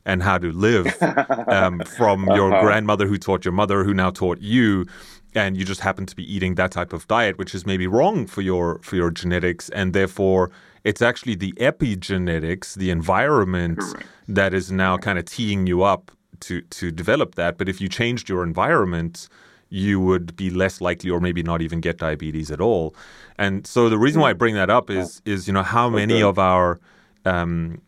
[0.05, 0.87] and how to live
[1.49, 2.63] um, from your uh-huh.
[2.63, 4.87] grandmother who taught your mother who now taught you
[5.35, 8.27] and you just happen to be eating that type of diet which is maybe wrong
[8.27, 10.51] for your for your genetics and therefore
[10.85, 14.07] it's actually the epigenetics, the environment Correct.
[14.29, 17.59] That is now kind of teeing you up to to develop that.
[17.59, 19.29] But if you changed your environment,
[19.71, 22.95] you would be less likely or maybe not even get diabetes at all.
[23.39, 26.23] And so the reason why I bring that up is is you know how many
[26.23, 26.79] of our
[27.25, 27.81] um,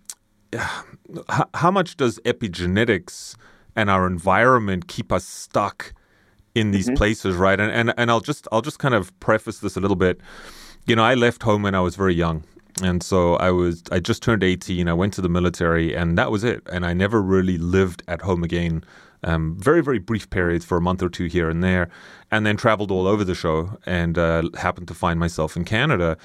[1.55, 3.37] how much does epigenetics
[3.77, 5.93] and our environment keep us stuck
[6.55, 6.97] in these mm-hmm.
[6.97, 7.61] places, right?
[7.61, 10.21] And, and and I'll just I'll just kind of preface this a little bit.
[10.87, 12.43] You know, I left home when I was very young
[12.83, 16.31] and so I was I just turned 18 I went to the military and that
[16.31, 16.63] was it.
[16.73, 18.85] And I never really lived at home again.
[19.23, 21.91] Um, very very brief periods for a month or two here and there
[22.31, 26.17] and then traveled all over the show and uh, happened to find myself in Canada.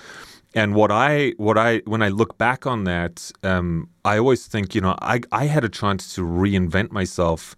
[0.54, 4.74] And what I what I when I look back on that um, I always think
[4.74, 7.56] you know I I had a chance to reinvent myself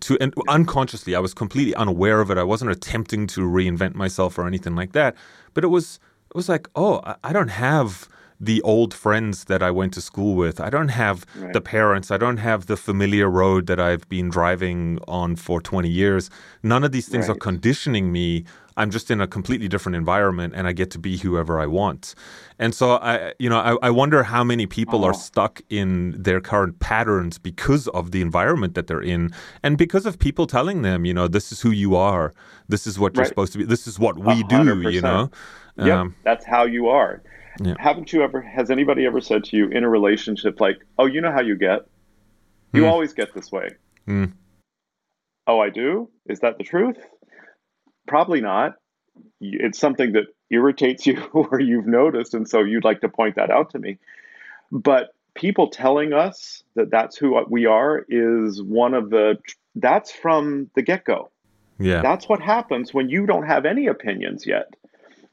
[0.00, 2.36] to and unconsciously I was completely unaware of it.
[2.36, 5.16] I wasn't attempting to reinvent myself or anything like that
[5.54, 5.98] but it was
[6.30, 8.08] it was like, oh, I don't have
[8.40, 10.60] the old friends that I went to school with.
[10.60, 11.52] I don't have right.
[11.52, 12.10] the parents.
[12.10, 16.30] I don't have the familiar road that I've been driving on for 20 years.
[16.62, 17.36] None of these things right.
[17.36, 18.44] are conditioning me.
[18.76, 22.14] I'm just in a completely different environment and I get to be whoever I want.
[22.60, 25.08] And so I you know, I, I wonder how many people oh.
[25.08, 29.32] are stuck in their current patterns because of the environment that they're in
[29.64, 32.32] and because of people telling them, you know, this is who you are.
[32.68, 33.64] This is what you're supposed to be.
[33.64, 34.48] This is what we 100%.
[34.82, 35.28] do, you know.
[35.78, 37.22] Yeah, um, that's how you are.
[37.60, 37.74] Yeah.
[37.78, 38.40] Haven't you ever?
[38.40, 41.56] Has anybody ever said to you in a relationship like, "Oh, you know how you
[41.56, 41.86] get?
[42.72, 42.90] You mm.
[42.90, 43.70] always get this way."
[44.06, 44.32] Mm.
[45.46, 46.08] Oh, I do.
[46.28, 46.98] Is that the truth?
[48.06, 48.74] Probably not.
[49.40, 53.50] It's something that irritates you or you've noticed, and so you'd like to point that
[53.50, 53.98] out to me.
[54.70, 59.38] But people telling us that that's who we are is one of the.
[59.74, 61.30] That's from the get go.
[61.78, 62.02] Yeah.
[62.02, 64.74] That's what happens when you don't have any opinions yet.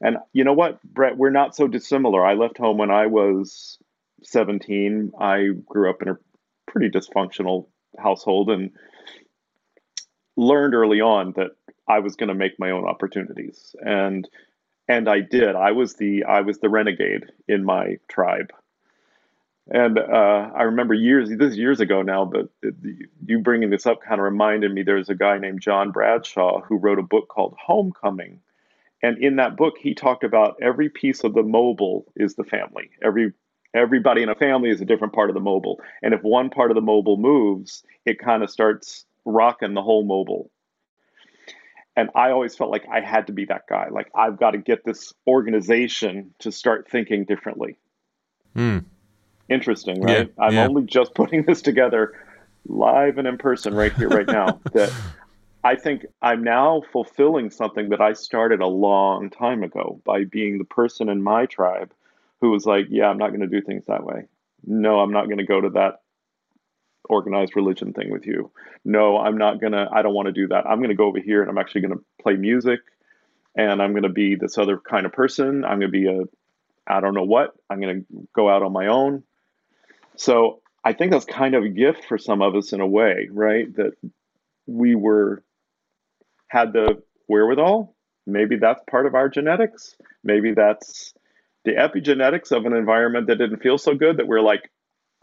[0.00, 2.24] And you know what, Brett, we're not so dissimilar.
[2.24, 3.78] I left home when I was
[4.22, 5.12] 17.
[5.18, 6.18] I grew up in a
[6.66, 7.66] pretty dysfunctional
[7.98, 8.72] household and
[10.36, 11.52] learned early on that
[11.88, 13.74] I was going to make my own opportunities.
[13.80, 14.28] And
[14.88, 15.56] and I did.
[15.56, 18.52] I was the I was the renegade in my tribe.
[19.68, 22.50] And uh, I remember years, this is years ago now, but
[23.24, 26.76] you bringing this up kind of reminded me there's a guy named John Bradshaw who
[26.76, 28.40] wrote a book called Homecoming
[29.02, 32.90] and in that book, he talked about every piece of the mobile is the family.
[33.02, 33.32] Every
[33.74, 35.80] everybody in a family is a different part of the mobile.
[36.02, 40.04] And if one part of the mobile moves, it kind of starts rocking the whole
[40.04, 40.50] mobile.
[41.96, 43.88] and I always felt like I had to be that guy.
[43.90, 47.76] Like I've got to get this organization to start thinking differently.
[48.54, 48.84] Mm.
[49.48, 50.30] Interesting, right?
[50.36, 50.66] Yeah, I'm yeah.
[50.66, 52.14] only just putting this together
[52.66, 54.60] live and in person right here, right now.
[54.72, 54.92] that
[55.66, 60.58] I think I'm now fulfilling something that I started a long time ago by being
[60.58, 61.92] the person in my tribe
[62.40, 64.28] who was like, yeah, I'm not going to do things that way.
[64.64, 66.02] No, I'm not going to go to that
[67.08, 68.52] organized religion thing with you.
[68.84, 70.66] No, I'm not going to, I don't want to do that.
[70.66, 72.78] I'm going to go over here and I'm actually going to play music
[73.56, 75.64] and I'm going to be this other kind of person.
[75.64, 76.20] I'm going to be a,
[76.86, 77.56] I don't know what.
[77.68, 79.24] I'm going to go out on my own.
[80.14, 83.28] So I think that's kind of a gift for some of us in a way,
[83.32, 83.74] right?
[83.74, 83.94] That
[84.68, 85.42] we were,
[86.48, 87.94] had the wherewithal.
[88.26, 89.96] Maybe that's part of our genetics.
[90.24, 91.14] Maybe that's
[91.64, 94.70] the epigenetics of an environment that didn't feel so good that we're like,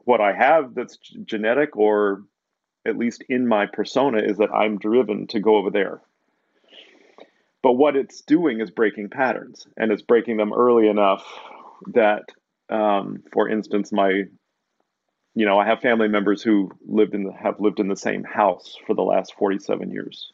[0.05, 2.23] what I have that's genetic or
[2.85, 6.01] at least in my persona is that I'm driven to go over there.
[7.61, 11.25] But what it's doing is breaking patterns, and it's breaking them early enough
[11.93, 12.23] that,
[12.69, 14.23] um, for instance, my,
[15.33, 18.25] you know, I have family members who lived in the, have lived in the same
[18.25, 20.33] house for the last 47 years.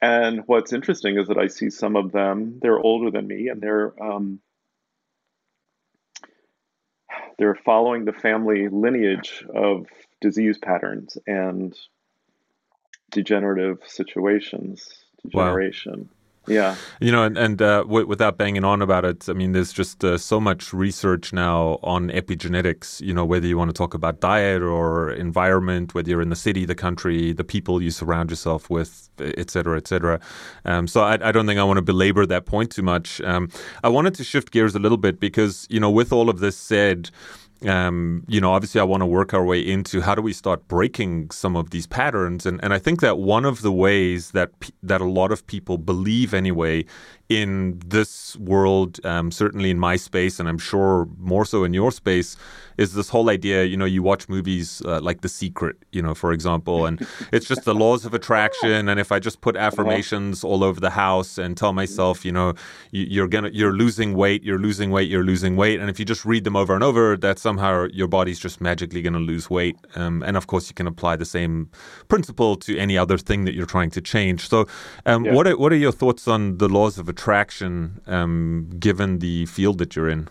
[0.00, 3.60] And what's interesting is that I see some of them, they're older than me, and
[3.60, 4.40] they're um,
[7.38, 9.86] they're following the family lineage of
[10.20, 11.76] disease patterns and
[13.10, 14.88] degenerative situations,
[15.22, 16.08] degeneration.
[16.10, 16.17] Wow.
[16.48, 16.76] Yeah.
[17.00, 20.04] You know, and, and uh, w- without banging on about it, I mean, there's just
[20.04, 24.20] uh, so much research now on epigenetics, you know, whether you want to talk about
[24.20, 28.70] diet or environment, whether you're in the city, the country, the people you surround yourself
[28.70, 30.20] with, et cetera, et cetera.
[30.64, 33.20] Um, so I, I, don't think I want to belabor that point too much.
[33.22, 33.50] Um,
[33.82, 36.56] I wanted to shift gears a little bit because, you know, with all of this
[36.56, 37.10] said,
[37.66, 40.68] um, you know, obviously I want to work our way into how do we start
[40.68, 42.46] breaking some of these patterns.
[42.46, 44.50] And, and I think that one of the ways that,
[44.82, 46.84] that a lot of people believe anyway
[47.28, 51.92] in this world, um, certainly in my space, and I'm sure more so in your
[51.92, 52.36] space,
[52.78, 53.64] is this whole idea.
[53.64, 57.46] You know, you watch movies uh, like The Secret, you know, for example, and it's
[57.46, 58.88] just the laws of attraction.
[58.88, 62.54] And if I just put affirmations all over the house and tell myself, you know,
[62.92, 66.06] you, are gonna, you're losing weight, you're losing weight, you're losing weight, and if you
[66.06, 69.50] just read them over and over, that somehow your body's just magically going to lose
[69.50, 69.76] weight.
[69.96, 71.68] Um, and of course, you can apply the same
[72.08, 74.48] principle to any other thing that you're trying to change.
[74.48, 74.66] So,
[75.04, 75.34] um, yeah.
[75.34, 77.17] what are, what are your thoughts on the laws of attraction,
[78.06, 80.28] um, given the field that you're in?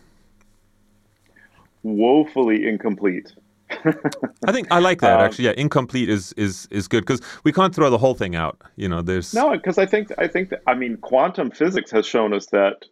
[1.84, 3.34] Woefully incomplete.
[3.70, 5.46] I think I like that um, actually.
[5.46, 8.62] Yeah, incomplete is is is good because we can't throw the whole thing out.
[8.76, 12.06] You know, there's no because I think I think that, I mean quantum physics has
[12.06, 12.86] shown us that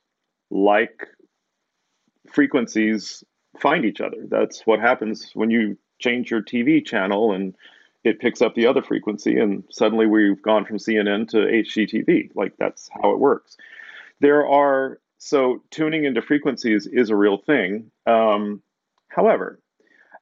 [0.50, 1.08] like
[2.30, 3.24] frequencies
[3.60, 4.18] find each other.
[4.30, 7.56] That's what happens when you change your TV channel and
[8.04, 12.30] it picks up the other frequency, and suddenly we've gone from CNN to HGTV.
[12.36, 13.58] Like that's how it works.
[14.20, 17.92] There are so tuning into frequencies is a real thing.
[18.06, 18.62] Um,
[19.08, 19.60] however,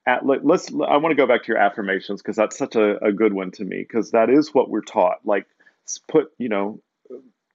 [0.05, 3.03] at, let, us I want to go back to your affirmations because that's such a,
[3.03, 5.19] a good one to me because that is what we're taught.
[5.25, 5.45] Like
[6.07, 6.81] put you know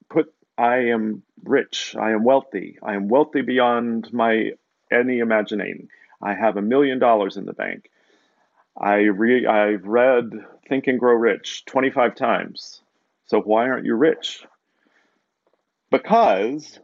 [0.09, 4.51] put I am rich, I am wealthy, I am wealthy beyond my
[4.91, 5.89] any imagining.
[6.21, 7.89] I have a million dollars in the bank.
[8.77, 10.31] I re, I've read
[10.67, 12.81] Think and Grow Rich 25 times.
[13.27, 14.45] So why aren't you rich?
[15.91, 16.79] Because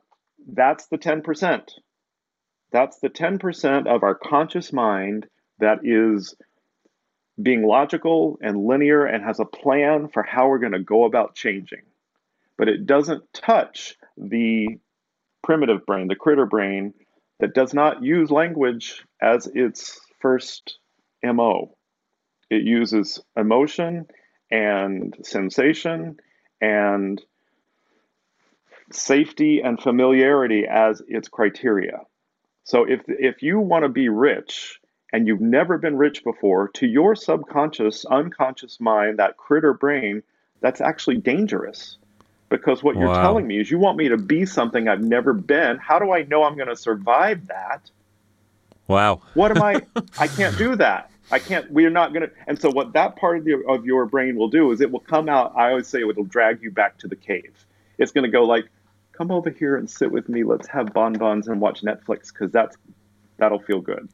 [0.48, 1.70] that's the 10%.
[2.72, 5.28] That's the 10% of our conscious mind
[5.60, 6.36] that is
[7.42, 11.36] being logical and linear and has a plan for how we're going to go about
[11.36, 11.82] changing.
[12.58, 14.78] But it doesn't touch the
[15.44, 16.94] primitive brain, the critter brain,
[17.40, 20.80] that does not use language as its first
[21.24, 21.76] MO.
[22.50, 24.08] It uses emotion
[24.50, 26.18] and sensation
[26.62, 27.22] and
[28.92, 32.02] safety and familiarity as its criteria.
[32.64, 34.80] So if if you want to be rich
[35.14, 40.24] and you've never been rich before, to your subconscious, unconscious mind, that critter brain,
[40.62, 41.98] that's actually dangerous.
[42.50, 45.78] Because what you're telling me is you want me to be something I've never been.
[45.78, 47.90] How do I know I'm going to survive that?
[48.88, 49.22] Wow.
[49.34, 49.82] What am I
[50.20, 51.10] I can't do that.
[51.32, 54.06] I can't we're not going to and so what that part of, the, of your
[54.06, 56.98] brain will do is it will come out I always say it'll drag you back
[57.00, 57.66] to the cave.
[57.98, 58.66] It's going to go like
[59.16, 60.44] come over here and sit with me.
[60.44, 62.78] Let's have bonbons and watch Netflix because that's
[63.38, 64.10] that'll feel good.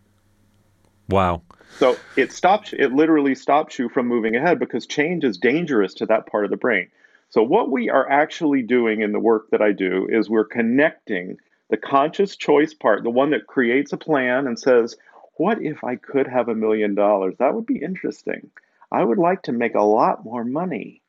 [1.10, 1.42] Wow.
[1.78, 2.74] So it stops.
[2.74, 6.52] It literally stops you from moving ahead because change is dangerous to that part of
[6.52, 6.88] the brain.
[7.30, 11.38] So what we are actually doing in the work that I do is we're connecting
[11.70, 14.98] the conscious choice part, the one that creates a plan and says,
[15.38, 17.36] "What if I could have a million dollars?
[17.38, 18.52] That would be interesting.
[18.92, 21.02] I would like to make a lot more money."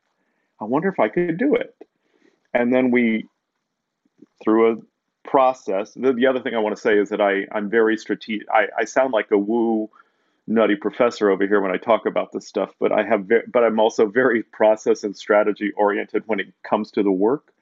[0.60, 1.74] I wonder if I could do it.
[2.54, 3.26] And then we,
[4.42, 4.76] through a
[5.28, 8.48] process, the, the other thing I want to say is that I, I'm very strategic.
[8.50, 9.88] I, I sound like a woo
[10.46, 13.64] nutty professor over here when I talk about this stuff, but I have, ve- but
[13.64, 17.52] I'm also very process and strategy oriented when it comes to the work.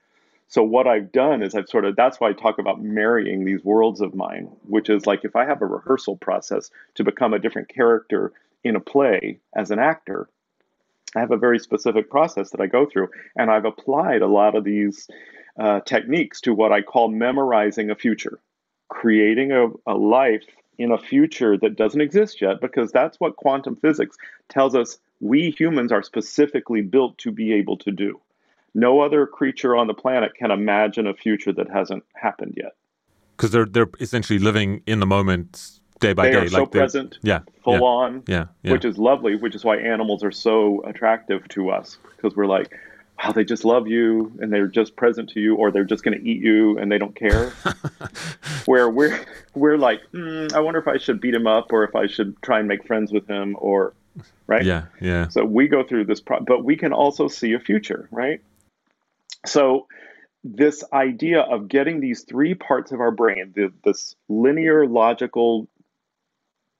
[0.49, 3.65] So what I've done is I've sort of that's why I talk about marrying these
[3.65, 7.39] worlds of mine, which is like if I have a rehearsal process to become a
[7.39, 8.33] different character
[8.65, 10.29] in a play as an actor,
[11.17, 14.55] I have a very specific process that I go through, and I've applied a lot
[14.55, 15.09] of these
[15.59, 18.39] uh, techniques to what I call memorizing a future,
[18.89, 20.45] creating a, a life
[20.79, 24.17] in a future that doesn't exist yet, because that's what quantum physics
[24.49, 28.21] tells us we humans are specifically built to be able to do.
[28.75, 32.73] No other creature on the planet can imagine a future that hasn't happened yet.
[33.37, 36.39] Because they're they're essentially living in the moment day by they day.
[36.39, 37.41] are so like they're- present, Yeah.
[37.63, 38.45] full yeah, on, Yeah.
[38.63, 38.73] Yeah.
[38.73, 42.73] which is lovely, which is why animals are so attractive to us because we're like,
[43.23, 46.19] wow, they just love you and they're just present to you, or they're just going
[46.19, 47.53] to eat you and they don't care.
[48.67, 49.19] Where we're
[49.55, 52.41] we're like, mm, I wonder if I should beat him up or if I should
[52.43, 53.93] try and make friends with him, or
[54.47, 54.65] right.
[54.65, 54.85] yeah.
[55.01, 55.29] Yeah.
[55.29, 58.41] So we go through this, pro- but we can also see a future, right?
[59.47, 59.87] So
[60.45, 65.69] this idea of getting these three parts of our brain, the, this linear, logical,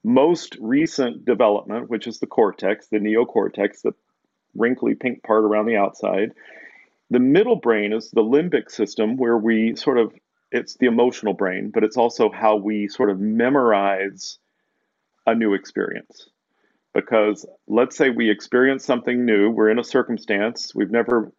[0.05, 3.93] most recent development, which is the cortex, the neocortex, the
[4.55, 6.33] wrinkly pink part around the outside.
[7.11, 10.13] The middle brain is the limbic system, where we sort of,
[10.53, 14.39] it's the emotional brain, but it's also how we sort of memorize
[15.27, 16.29] a new experience
[16.95, 21.33] because let's say we experience something new, we're in a circumstance, we've never,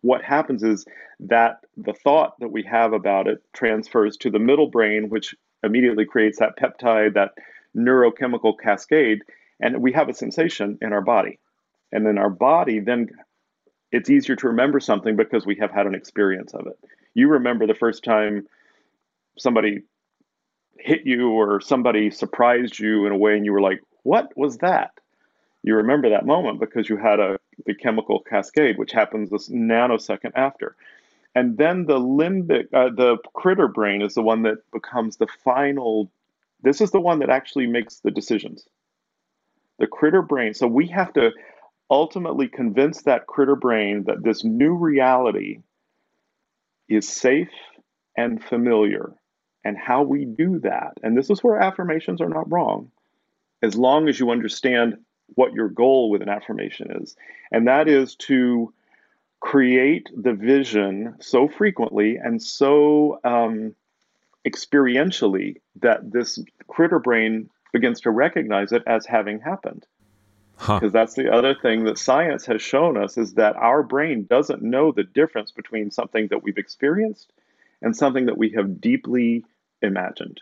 [0.00, 0.84] what happens is
[1.20, 6.04] that the thought that we have about it transfers to the middle brain, which immediately
[6.04, 7.30] creates that peptide, that
[7.76, 9.22] neurochemical cascade,
[9.60, 11.38] and we have a sensation in our body.
[11.92, 13.10] And then our body, then
[13.92, 16.78] it's easier to remember something because we have had an experience of it.
[17.14, 18.46] You remember the first time
[19.38, 19.82] somebody
[20.78, 24.58] hit you or somebody surprised you in a way and you were like, what was
[24.58, 24.90] that?
[25.62, 30.32] You remember that moment because you had a the chemical cascade, which happens this nanosecond
[30.34, 30.76] after.
[31.34, 36.10] And then the limbic, uh, the critter brain is the one that becomes the final.
[36.66, 38.66] This is the one that actually makes the decisions.
[39.78, 40.52] The critter brain.
[40.52, 41.30] So we have to
[41.88, 45.60] ultimately convince that critter brain that this new reality
[46.88, 47.52] is safe
[48.16, 49.12] and familiar.
[49.64, 52.90] And how we do that, and this is where affirmations are not wrong,
[53.62, 54.96] as long as you understand
[55.34, 57.16] what your goal with an affirmation is.
[57.52, 58.72] And that is to
[59.38, 63.74] create the vision so frequently and so um,
[64.46, 66.38] experientially that this
[66.68, 69.86] critter brain begins to recognize it as having happened.
[70.56, 70.78] Huh.
[70.78, 74.62] Because that's the other thing that science has shown us is that our brain doesn't
[74.62, 77.32] know the difference between something that we've experienced
[77.82, 79.44] and something that we have deeply
[79.82, 80.40] imagined,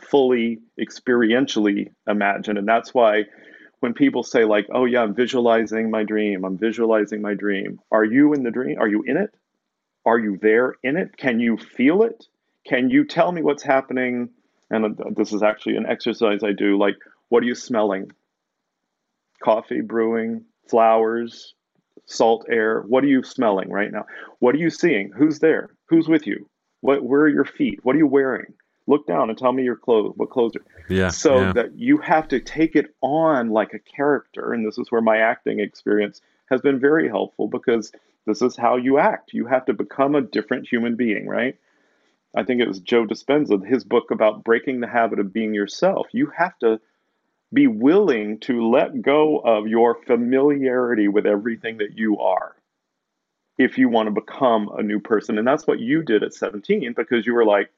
[0.00, 2.56] fully experientially imagined.
[2.56, 3.24] And that's why
[3.80, 8.04] when people say, like, oh, yeah, I'm visualizing my dream, I'm visualizing my dream, are
[8.04, 8.78] you in the dream?
[8.78, 9.34] Are you in it?
[10.06, 11.16] Are you there in it?
[11.16, 12.26] Can you feel it?
[12.70, 14.28] Can you tell me what's happening?
[14.70, 16.78] And uh, this is actually an exercise I do.
[16.78, 16.94] Like,
[17.28, 18.12] what are you smelling?
[19.42, 21.54] Coffee brewing, flowers,
[22.06, 22.82] salt air.
[22.82, 24.06] What are you smelling right now?
[24.38, 25.10] What are you seeing?
[25.10, 25.70] Who's there?
[25.86, 26.48] Who's with you?
[26.80, 27.02] What?
[27.02, 27.80] Where are your feet?
[27.82, 28.54] What are you wearing?
[28.86, 30.12] Look down and tell me your clothes.
[30.16, 30.64] What clothes are?
[30.88, 31.08] Yeah.
[31.08, 31.52] So yeah.
[31.54, 35.16] that you have to take it on like a character, and this is where my
[35.16, 37.90] acting experience has been very helpful because
[38.26, 39.32] this is how you act.
[39.32, 41.56] You have to become a different human being, right?
[42.34, 46.06] I think it was Joe Dispenza, his book about breaking the habit of being yourself.
[46.12, 46.80] You have to
[47.52, 52.54] be willing to let go of your familiarity with everything that you are
[53.58, 55.38] if you want to become a new person.
[55.38, 57.70] And that's what you did at 17 because you were like,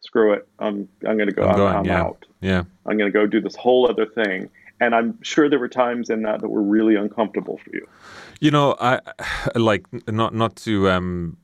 [0.00, 0.48] screw it.
[0.58, 1.44] I'm, I'm going to go.
[1.44, 2.02] I'm I'm, going, I'm yeah.
[2.02, 2.26] out.
[2.40, 2.64] Yeah.
[2.84, 4.50] I'm going to go do this whole other thing.
[4.80, 7.88] And I'm sure there were times in that that were really uncomfortable for you.
[8.40, 9.00] You know, I
[9.54, 11.38] like not not to um,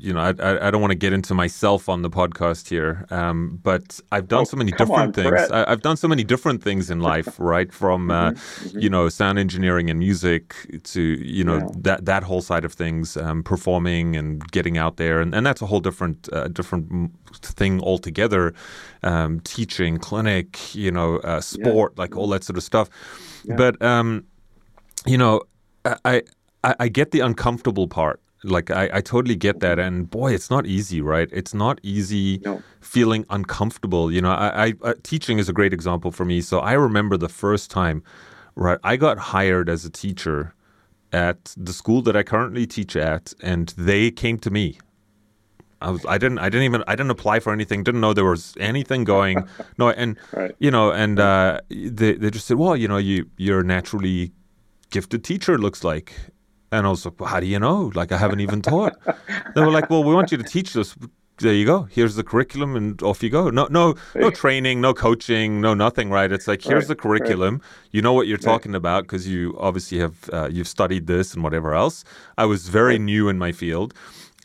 [0.00, 3.04] you know, I I, I don't want to get into myself on the podcast here,
[3.10, 5.28] um, but I've done Oh, so many different on, things.
[5.30, 5.52] Brett.
[5.52, 7.72] I, I've done so many different things in life, right?
[7.72, 8.32] From uh,
[8.72, 10.54] you know, sound engineering and music
[10.84, 11.66] to you know Yeah.
[11.82, 15.62] that that whole side of things, um, performing and getting out there, and, and that's
[15.62, 17.10] a whole different uh, different
[17.42, 18.54] thing altogether.
[19.02, 22.88] Um, teaching, clinic, you know, uh, sport, like all that sort of stuff.
[23.56, 24.24] But um,
[25.06, 25.42] you know,
[25.84, 26.22] I,
[26.64, 28.20] I I get the uncomfortable part.
[28.44, 31.28] Like I, I totally get that, and boy, it's not easy, right?
[31.32, 32.62] It's not easy No.
[32.80, 34.12] feeling uncomfortable.
[34.12, 36.40] You know, I, I uh, teaching is a great example for me.
[36.40, 38.02] So I remember the first time,
[38.54, 38.78] right?
[38.84, 40.54] I got hired as a teacher
[41.12, 44.78] at the school that I currently teach at, and they came to me.
[45.80, 47.82] I was I didn't I didn't even I didn't apply for anything.
[47.82, 49.48] Didn't know there was anything going.
[49.78, 50.54] no, and Right.
[50.60, 54.30] you know, and uh, they they just said, well, you know, you you're a naturally
[54.90, 55.54] gifted teacher.
[55.54, 56.12] It looks like.
[56.70, 57.90] And I was like, well, how do you know?
[57.94, 58.94] Like, I haven't even taught.
[59.54, 60.94] they were like, well, we want you to teach this.
[61.38, 61.84] There you go.
[61.84, 63.48] Here's the curriculum, and off you go.
[63.48, 66.10] No, no, no training, no coaching, no nothing.
[66.10, 66.32] Right?
[66.32, 67.62] It's like here's Right, the curriculum.
[67.92, 71.44] You know what you're talking about because you obviously have uh, you've studied this and
[71.44, 72.02] whatever else.
[72.36, 73.94] I was very new in my field,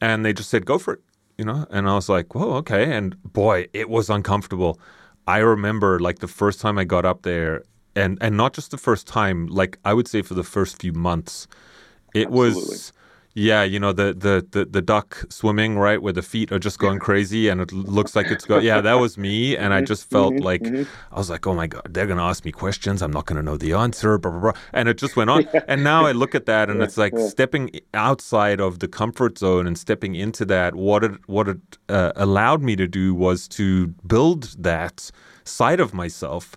[0.01, 0.99] and they just said, go for it.
[1.39, 2.93] You know, and I was like, whoa, okay.
[2.93, 4.79] And boy, it was uncomfortable.
[5.25, 7.63] I remember like the first time I got up there,
[7.95, 9.47] and and not just the first time.
[9.47, 11.47] Like I would say for the first few months
[12.13, 12.61] it Absolutely.
[12.61, 12.93] was
[13.35, 16.77] yeah you know the, the the the duck swimming right where the feet are just
[16.77, 19.85] going crazy and it looks like it's going yeah that was me and i mm-hmm.
[19.85, 20.43] just felt mm-hmm.
[20.43, 20.83] like mm-hmm.
[21.11, 23.01] i was like oh my god they're going to ask me questions.
[23.01, 24.53] I'm not going to know the answer blah, blah, blah.
[24.71, 25.47] and it just went on.
[25.67, 29.65] And now i look at that and it's like stepping outside of the comfort zone
[29.65, 31.59] and stepping into that what it what it
[31.89, 35.11] uh, allowed me to do was to build that
[35.43, 36.55] side of myself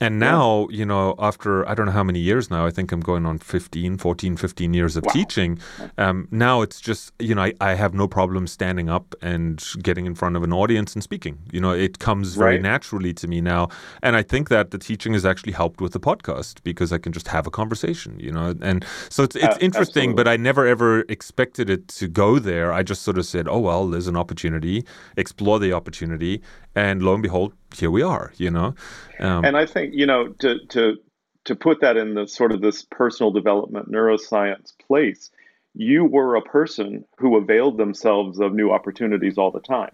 [0.00, 3.00] and now, you know, after I don't know how many years now, I think I'm
[3.00, 5.58] going on 15, 14, 15 years of teaching.
[5.96, 10.06] Um, now it's just, you know, I, I have no problem standing up and getting
[10.06, 11.38] in front of an audience and speaking.
[11.52, 12.62] You know, it comes very Right.
[12.62, 13.68] naturally to me now.
[14.02, 17.12] And I think that the teaching has actually helped with the podcast because I can
[17.12, 18.54] just have a conversation, you know.
[18.62, 20.28] And so it's, it's A- interesting, but.
[20.28, 22.70] I never ever expected it to go there.
[22.70, 24.84] I just sort of said, oh, well, there's an opportunity,
[25.16, 26.42] explore the opportunity.
[26.74, 28.74] And lo and behold, here we are, you know.
[29.20, 30.96] Um, and I think you know to to
[31.44, 35.30] to put that in the sort of this personal development neuroscience place,
[35.74, 39.92] you were a person who availed themselves of new opportunities all the time,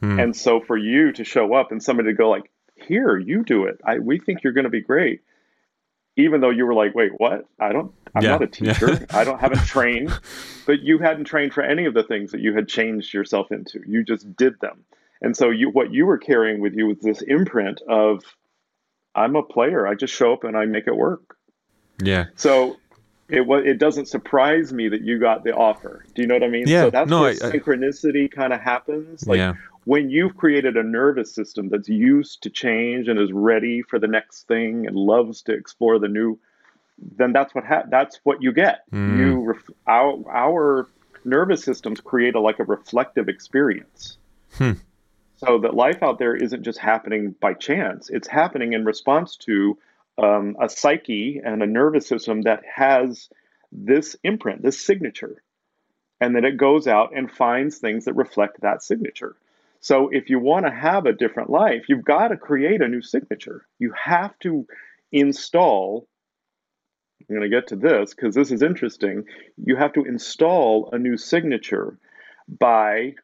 [0.00, 0.20] Hmm.
[0.20, 3.64] and so for you to show up and somebody to go like, "Here, you do
[3.64, 3.80] it.
[3.84, 5.22] I we think you're going to be great,"
[6.16, 7.46] even though you were like, "Wait, what?
[7.60, 7.92] I don't.
[8.14, 8.30] I'm Yeah.
[8.32, 9.06] not a teacher.
[9.10, 10.12] I don't haven't trained."
[10.66, 13.80] But you hadn't trained for any of the things that you had changed yourself into.
[13.86, 14.84] You just did them.
[15.22, 18.22] And so you what you were carrying with you was this imprint of
[19.14, 19.86] I'm a player.
[19.86, 21.36] I just show up and I make it work.
[22.02, 22.26] yeah.
[22.36, 22.76] So
[23.28, 26.04] it was it doesn't surprise me that you got the offer.
[26.14, 26.68] Do you know what I mean?
[26.68, 29.26] Yeah, So that's no, where I- I- synchronicity kind of happens.
[29.26, 29.54] Like Yeah.
[29.84, 34.06] when you've created a nervous system that's used to change and is ready for the
[34.06, 36.38] next thing and loves to explore the new,
[37.16, 38.82] then that's what ha- that's what you get.
[38.92, 39.18] Mm.
[39.18, 40.88] You ref- our our
[41.24, 44.18] nervous systems create a like a reflective experience.
[44.58, 44.72] Hmm.
[45.36, 49.78] So that life out there isn't just happening by chance; it's happening in response to
[50.18, 53.28] um, a psyche and a nervous system that has
[53.70, 55.42] this imprint, this signature,
[56.20, 59.36] and then it goes out and finds things that reflect that signature.
[59.80, 63.02] So if you want to have a different life, you've got to create a new
[63.02, 63.66] signature.
[63.78, 64.66] You have to
[65.12, 66.08] install.
[67.20, 69.24] I'm going to get to this because this is interesting.
[69.62, 71.98] You have to install a new signature
[72.48, 73.14] by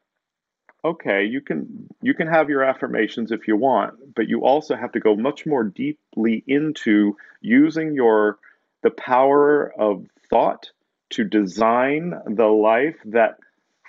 [0.85, 4.91] okay, you can you can have your affirmations if you want, but you also have
[4.93, 8.37] to go much more deeply into using your
[8.81, 10.71] the power of thought
[11.11, 13.37] to design the life that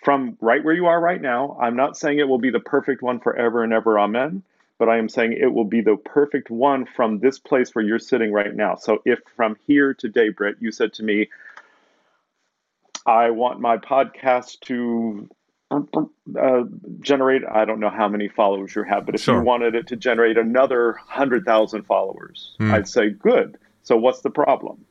[0.02, 1.56] from right where you are right now.
[1.60, 4.42] I'm not saying it will be the perfect one forever and ever, amen.
[4.78, 7.98] But I am saying it will be the perfect one from this place where you're
[7.98, 8.74] sitting right now.
[8.74, 11.28] So if from here today, Britt, you said to me,
[13.06, 15.28] I want my podcast to
[15.70, 16.62] uh,
[17.00, 19.36] generate i don't know how many followers you have but if Sure.
[19.38, 22.72] you wanted it to generate another 100000 followers Hmm.
[22.74, 24.84] i'd say good so what's the problem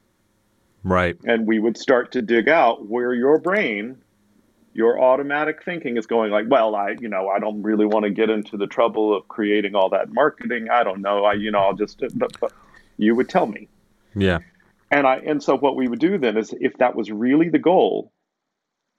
[0.85, 1.15] Right.
[1.23, 3.97] and we would start to dig out where your brain
[4.73, 8.09] your automatic thinking is going like well i you know i don't really want to
[8.09, 11.59] get into the trouble of creating all that marketing i don't know i you know
[11.59, 12.51] i'll just but, but
[12.97, 13.67] you would tell me
[14.15, 14.39] Yeah.
[14.91, 17.57] and I and so what we would do then is if that was really the
[17.59, 18.11] goal,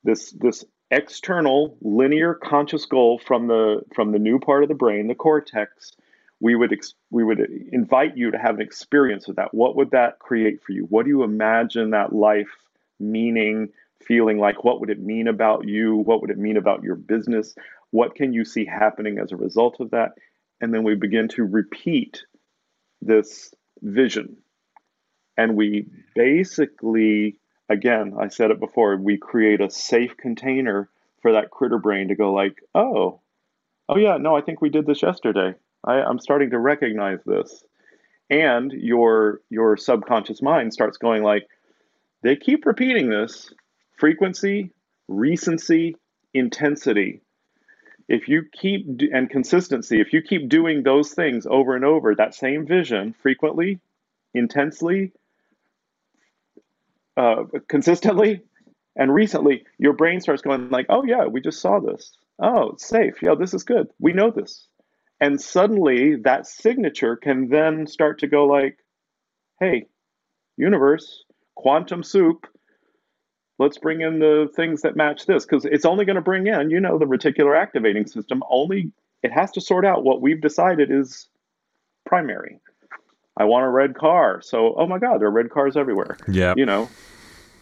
[0.03, 0.65] this this
[0.95, 5.93] external linear conscious goal from the from the new part of the brain, the cortex,
[6.41, 7.41] we would ex, we would
[7.73, 9.53] invite you to have an experience with that.
[9.53, 10.85] What would that create for you?
[10.85, 12.55] What do you imagine that life
[13.01, 13.71] meaning,
[14.07, 14.63] feeling like?
[14.63, 15.97] What would it mean about you?
[15.97, 17.55] What would it mean about your business?
[17.91, 20.13] What can you see happening as a result of that?
[20.61, 22.25] And then we begin to repeat
[23.03, 24.37] this vision
[25.37, 27.37] and we basically
[27.69, 30.89] again i said it before we create a safe container
[31.23, 33.21] for that critter brain to go like oh
[33.89, 35.55] oh yeah no i think we did this yesterday.
[35.85, 37.65] I, i'm starting to recognize this.
[38.31, 41.47] And your your subconscious mind starts going like
[42.23, 43.53] they keep repeating this
[43.99, 44.71] frequency
[45.09, 45.97] recency
[46.33, 47.21] intensity.
[48.09, 52.35] If you keep and consistency if you keep doing those things over and over that
[52.35, 53.79] same vision frequently
[54.35, 55.13] intensely
[57.17, 58.43] uh, consistently
[58.97, 62.17] and recently, your brain starts going like, "Oh yeah, we just saw this.
[62.39, 63.23] Oh, it's safe.
[63.23, 63.89] Yeah, this is good.
[63.99, 64.69] We know this."
[65.21, 68.79] And suddenly, that signature can then start to go like,
[69.59, 69.87] "Hey,
[70.57, 71.25] universe,
[71.57, 72.47] quantum soup."
[73.59, 76.71] Let's bring in the things that match this because it's only going to bring in,
[76.71, 78.43] you know, the reticular activating system.
[78.51, 78.93] Only
[79.23, 81.29] it has to sort out what we've decided is
[82.05, 82.61] primary.
[83.37, 84.41] I want a red car.
[84.43, 86.17] So, oh my God, there are red cars everywhere.
[86.29, 86.55] Yeah.
[86.57, 86.89] You know,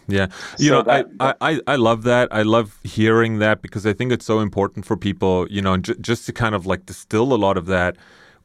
[0.08, 2.28] yeah, you so know, that, I, I, I love that.
[2.32, 5.94] I love hearing that because I think it's so important for people, you know, j-
[6.00, 7.96] just to kind of like distill a lot of that.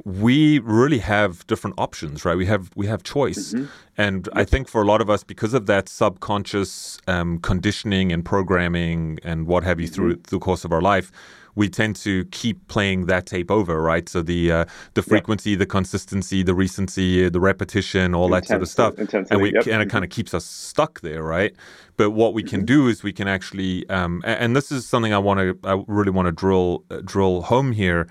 [0.06, 2.38] We really have different options, right?
[2.38, 3.66] We have we have choice, mm-hmm.
[3.98, 8.24] and I think for a lot of us, because of that subconscious um, conditioning and
[8.24, 9.96] programming and what have you mm-hmm.
[9.96, 11.12] through the course of our life,
[11.58, 14.08] we tend to keep playing that tape over, right?
[14.08, 18.70] So the uh, the frequency, the consistency, the recency, the repetition, all that sort of
[18.70, 19.66] stuff, and we yep.
[19.66, 21.54] and it kind of keeps us stuck there, right?
[21.98, 22.66] But what we can mm-hmm.
[22.66, 26.12] do is we can actually, um, and this is something I want to, I really
[26.12, 28.08] want to drill uh, drill home here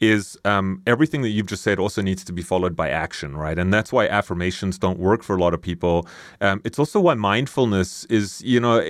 [0.00, 3.58] is um, everything that you've just said also needs to be followed by action, right?
[3.58, 6.06] And that's why affirmations don't work for a lot of people.
[6.40, 8.80] Um, it's also why mindfulness is, you know,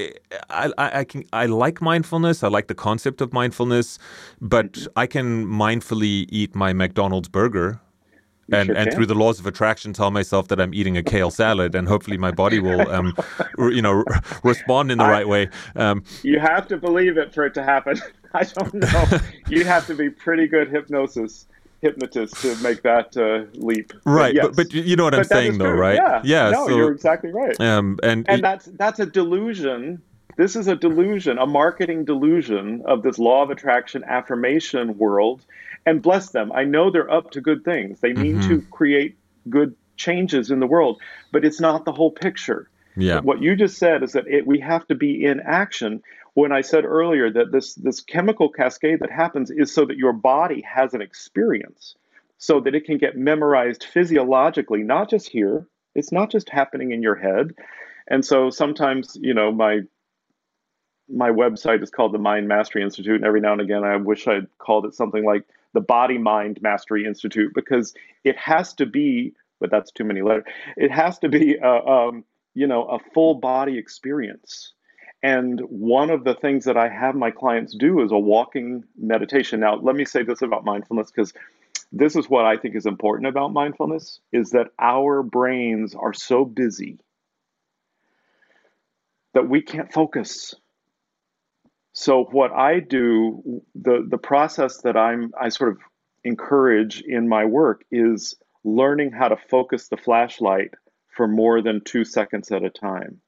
[0.50, 2.42] I, I, I, can I like mindfulness.
[2.42, 3.98] I like the concept of mindfulness,
[4.40, 7.80] but I can mindfully eat my McDonald's burger
[8.50, 11.30] and sure and through the laws of attraction tell myself that I'm eating a kale
[11.30, 13.14] salad and hopefully my body will um,
[13.58, 14.04] you know
[14.42, 17.62] respond in the I, right way um, you have to believe it for it to
[17.62, 18.00] happen
[18.34, 19.18] I don't know.
[19.48, 21.46] You'd have to be pretty good hypnosis
[21.80, 23.92] hypnotist to make that uh, leap.
[24.04, 24.46] Right, but, yes.
[24.46, 25.94] but, but, you know what I'm saying, though, right?
[25.94, 26.50] Yeah, yeah.
[26.50, 27.58] No, so, you're exactly right.
[27.60, 30.02] Um, and and that's that's a delusion.
[30.36, 35.44] This is a delusion, a marketing delusion of this law of attraction affirmation world.
[35.84, 38.00] And bless them, I know they're up to good things.
[38.00, 38.48] They mean mm-hmm.
[38.48, 39.16] to create
[39.48, 41.00] good changes in the world,
[41.32, 42.68] but it's not the whole picture.
[42.96, 43.20] Yeah.
[43.20, 46.02] What you just said is that it, we have to be in action
[46.38, 50.12] when I said earlier that this this chemical cascade that happens is so that your
[50.12, 51.96] body has an experience,
[52.38, 55.66] so that it can get memorized physiologically, not just here.
[55.96, 57.54] It's not just happening in your head.
[58.06, 59.80] And so sometimes, you know, my
[61.08, 64.28] my website is called the Mind Mastery Institute, and every now and again I wish
[64.28, 65.42] I'd called it something like
[65.74, 70.44] the Body Mind Mastery Institute because it has to be, but that's too many letters.
[70.76, 72.24] It has to be, a, um,
[72.54, 74.72] you know, a full body experience
[75.22, 79.60] and one of the things that I have my clients do is a walking meditation.
[79.60, 81.32] Now, let me say this about mindfulness because
[81.90, 86.44] this is what I think is important about mindfulness is that our brains are so
[86.44, 86.98] busy
[89.34, 90.54] that we can't focus.
[91.92, 95.78] So what I do, the the process that I'm I sort of
[96.22, 100.74] encourage in my work is learning how to focus the flashlight
[101.08, 103.20] for more than 2 seconds at a time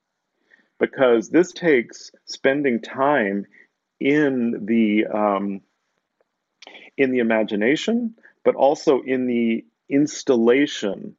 [0.81, 3.47] because this takes spending time
[4.01, 5.61] in the um,
[6.97, 8.15] in the imagination,
[8.45, 11.15] but also in the installation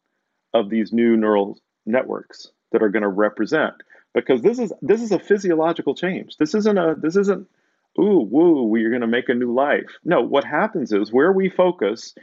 [0.53, 3.76] of these new neural networks that are going to represent.
[4.14, 6.36] Because this is this is a physiological change.
[6.38, 7.47] This isn't a this isn't
[7.99, 9.99] ooh woo we're going to make a new life.
[10.03, 12.16] No, what happens is where we focus,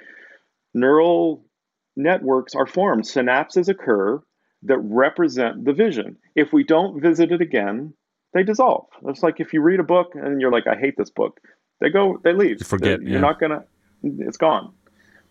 [0.75, 1.45] neural
[1.97, 3.05] networks are formed.
[3.05, 4.23] Synapses occur
[4.63, 6.17] that represent the vision.
[6.35, 7.95] If we don't visit it again,
[8.35, 8.87] they dissolve.
[9.07, 11.41] It's like if you read a book and you're like, I hate this book,
[11.81, 12.61] they go, they leave.
[12.61, 13.01] You forget.
[13.03, 13.21] You're yeah.
[13.21, 13.65] not gonna.
[14.03, 14.73] It's gone.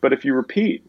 [0.01, 0.85] But if you repeat,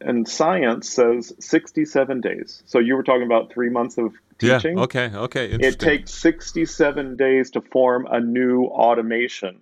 [0.00, 2.62] and science says 67 days.
[2.66, 4.78] So you were talking about three months of teaching.
[4.78, 4.84] Yeah.
[4.84, 5.10] Okay.
[5.12, 5.46] Okay.
[5.50, 9.60] It takes 67 days to form a new automation.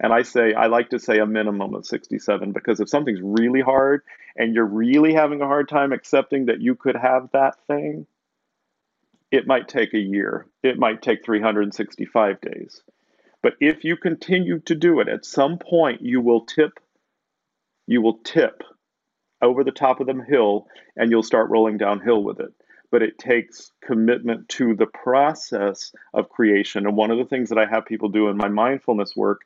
[0.00, 3.60] And I say, I like to say a minimum of 67 because if something's really
[3.60, 4.02] hard
[4.38, 8.06] and you're really having a hard time accepting that you could have that thing,
[9.32, 10.46] it might take a year.
[10.62, 12.80] It might take 365 days.
[13.42, 16.78] But if you continue to do it, at some point you will tip,
[17.86, 18.62] you will tip
[19.42, 20.66] over the top of the hill
[20.96, 22.52] and you'll start rolling downhill with it.
[22.90, 26.86] But it takes commitment to the process of creation.
[26.86, 29.42] And one of the things that I have people do in my mindfulness work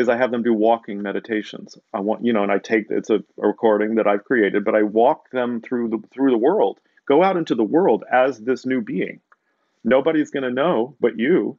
[0.00, 1.78] is I have them do walking meditations.
[1.94, 4.74] I want you know, and I take it's a, a recording that I've created, but
[4.74, 6.80] I walk them through the through the world.
[7.06, 9.20] Go out into the world as this new being.
[9.84, 11.58] Nobody's going to know but you.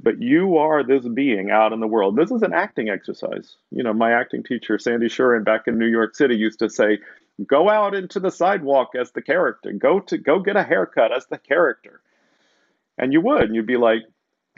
[0.00, 2.16] But you are this being out in the world.
[2.16, 3.56] This is an acting exercise.
[3.70, 6.98] You know, my acting teacher, Sandy Shurin, back in New York City, used to say,
[7.46, 9.72] "Go out into the sidewalk as the character.
[9.72, 12.00] Go to go get a haircut as the character."
[12.98, 14.02] And you would, and you'd be like,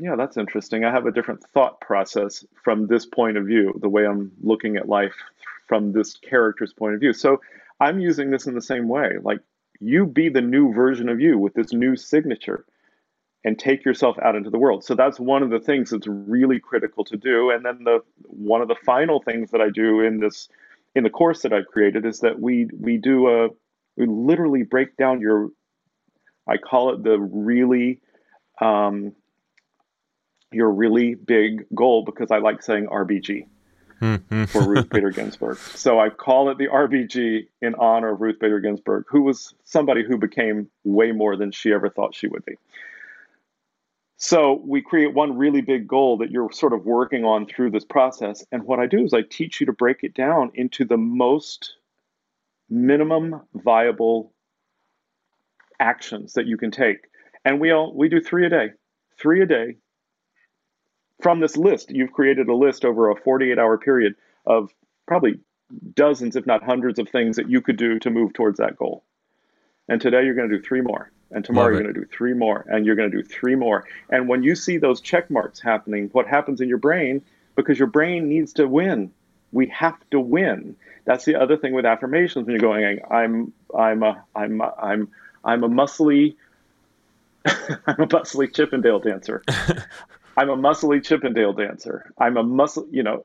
[0.00, 0.84] yeah, that's interesting.
[0.84, 4.76] I have a different thought process from this point of view, the way I'm looking
[4.76, 5.14] at life
[5.66, 7.12] from this character's point of view.
[7.12, 7.40] So
[7.80, 9.12] I'm using this in the same way.
[9.22, 9.40] Like,
[9.80, 12.64] you be the new version of you with this new signature
[13.44, 14.84] and take yourself out into the world.
[14.84, 17.50] So that's one of the things that's really critical to do.
[17.50, 20.48] And then the one of the final things that I do in this
[20.94, 23.48] in the course that I've created is that we we do a
[23.96, 25.50] we literally break down your
[26.48, 28.00] I call it the really
[28.60, 29.12] um,
[30.56, 33.46] your really big goal because I like saying RBG
[34.00, 34.44] mm-hmm.
[34.44, 35.58] for Ruth Bader Ginsburg.
[35.58, 40.04] So I call it the RBG in honor of Ruth Bader Ginsburg, who was somebody
[40.04, 42.54] who became way more than she ever thought she would be.
[44.18, 47.84] So we create one really big goal that you're sort of working on through this
[47.84, 48.44] process.
[48.50, 51.74] And what I do is I teach you to break it down into the most
[52.70, 54.32] minimum viable
[55.78, 57.08] actions that you can take.
[57.44, 58.70] And we all we do three a day.
[59.18, 59.76] Three a day.
[61.20, 64.14] From this list, you've created a list over a 48 hour period
[64.44, 64.70] of
[65.06, 65.40] probably
[65.94, 69.02] dozens, if not hundreds, of things that you could do to move towards that goal.
[69.88, 71.10] And today you're going to do three more.
[71.30, 72.64] And tomorrow you're going to do three more.
[72.68, 73.84] And you're going to do three more.
[74.10, 77.22] And when you see those check marks happening, what happens in your brain,
[77.56, 79.10] because your brain needs to win,
[79.52, 80.76] we have to win.
[81.04, 85.08] That's the other thing with affirmations when you're going, I'm, I'm, a, I'm, a, I'm,
[85.44, 86.36] I'm a muscly,
[87.46, 89.42] I'm a muscly Chippendale dancer.
[90.36, 92.12] I'm a muscly Chippendale dancer.
[92.18, 93.24] I'm a muscle, you know,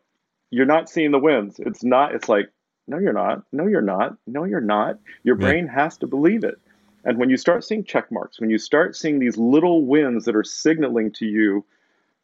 [0.49, 1.59] you're not seeing the wins.
[1.59, 2.49] It's not, it's like,
[2.88, 3.43] no, you're not.
[3.51, 4.18] No, you're not.
[4.26, 4.99] No, you're not.
[5.24, 6.59] Your brain has to believe it.
[7.03, 10.36] And when you start seeing check marks, when you start seeing these little wins that
[10.36, 11.66] are signaling to you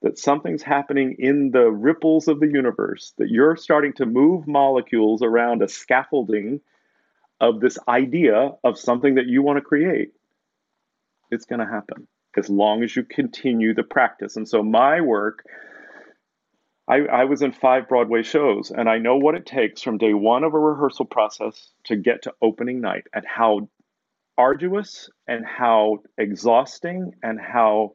[0.02, 5.22] that something's happening in the ripples of the universe, that you're starting to move molecules
[5.22, 6.62] around a scaffolding
[7.40, 10.12] of this idea of something that you want to create,
[11.32, 12.08] it's going to happen
[12.38, 14.38] as long as you continue the practice.
[14.38, 15.44] And so my work,
[16.88, 20.14] I, I, was in five Broadway shows, and I know what it takes from day
[20.14, 23.68] one of a rehearsal process to get to opening night and how
[24.38, 27.94] arduous and how exhausting and how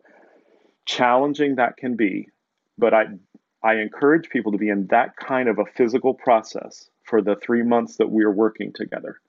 [0.85, 2.29] challenging that can be.
[2.77, 3.05] But I,
[3.63, 7.63] I encourage people to be in that kind of a physical process for the three
[7.63, 9.21] months that we are working together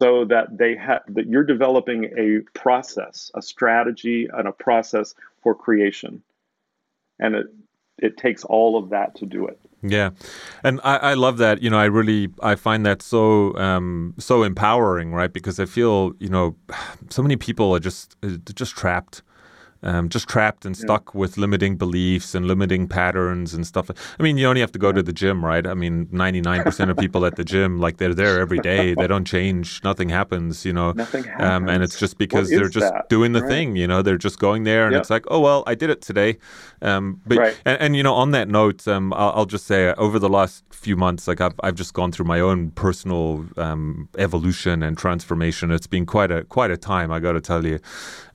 [0.00, 5.54] so that they have that you're developing a process, a strategy, and a process for
[5.54, 6.22] creation.
[7.18, 7.46] And it
[7.98, 9.58] it takes all of that to do it.
[9.82, 10.10] Yeah,
[10.62, 11.62] and I, I love that.
[11.62, 15.32] You know, I really I find that so um, so empowering, right?
[15.32, 16.56] Because I feel you know
[17.10, 18.16] so many people are just
[18.54, 19.22] just trapped
[19.84, 21.20] um, just trapped and stuck yeah.
[21.20, 23.90] with limiting beliefs and limiting patterns and stuff.
[24.18, 25.66] I mean, you only have to go to the gym, right?
[25.66, 28.94] I mean, 99% of people at the gym, like they're there every day.
[29.04, 29.82] They don't change.
[29.84, 30.92] Nothing happens, you know.
[30.92, 31.44] Nothing happens.
[31.44, 33.08] Um, and it's just because they're just that?
[33.10, 33.50] doing the right.
[33.50, 34.00] thing, you know.
[34.00, 35.02] They're just going there and yep.
[35.02, 36.38] it's like, oh, well, I did it today.
[36.80, 37.60] Um, but, right.
[37.66, 40.30] and, and, you know, on that note, um, I'll, I'll, just say uh, over the
[40.30, 44.96] last few months, like I've, I've just gone through my own personal um, evolution and
[44.96, 45.70] transformation.
[45.70, 47.78] It's been quite a, quite a time, I got to tell you.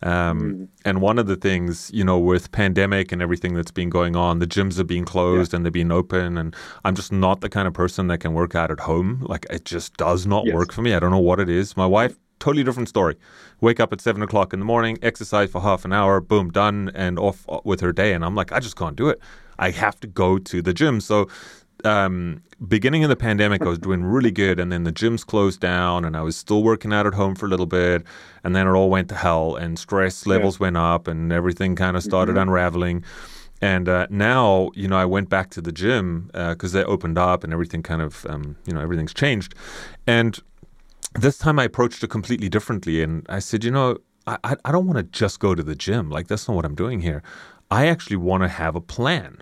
[0.04, 0.68] Mm.
[0.86, 4.40] And one of the things, you know, with pandemic and everything that's been going on,
[4.40, 5.58] the gyms are being closed yeah.
[5.58, 6.38] and they're being open.
[6.38, 9.26] And I'm just not the kind of person that can work out at home.
[9.28, 10.56] Like it just does not yes.
[10.56, 10.94] work for me.
[10.94, 11.76] I don't know what it is.
[11.76, 13.16] My wife, totally different story.
[13.62, 16.92] Wake up at seven o'clock in the morning, exercise for half an hour, boom, done,
[16.96, 18.14] and off uh, with her day.
[18.14, 19.20] And I'm like, I just can't do it.
[19.60, 21.02] I have to go to the gym.
[21.02, 21.28] So
[21.86, 25.60] um, beginning of the pandemic, I was doing really good, and then the gyms closed
[25.60, 28.04] down, and I was still working out at home for a little bit,
[28.44, 30.66] and then it all went to hell, and stress levels yeah.
[30.66, 32.50] went up, and everything kind of started mm-hmm.
[32.50, 33.04] unraveling.
[33.62, 37.18] And uh, now, you know, I went back to the gym because uh, they opened
[37.18, 39.54] up, and everything kind of, um, you know, everything's changed.
[40.08, 40.40] And
[41.14, 44.86] this time, I approached it completely differently, and I said, you know, I, I don't
[44.86, 46.10] want to just go to the gym.
[46.10, 47.24] Like that's not what I'm doing here.
[47.72, 49.42] I actually want to have a plan.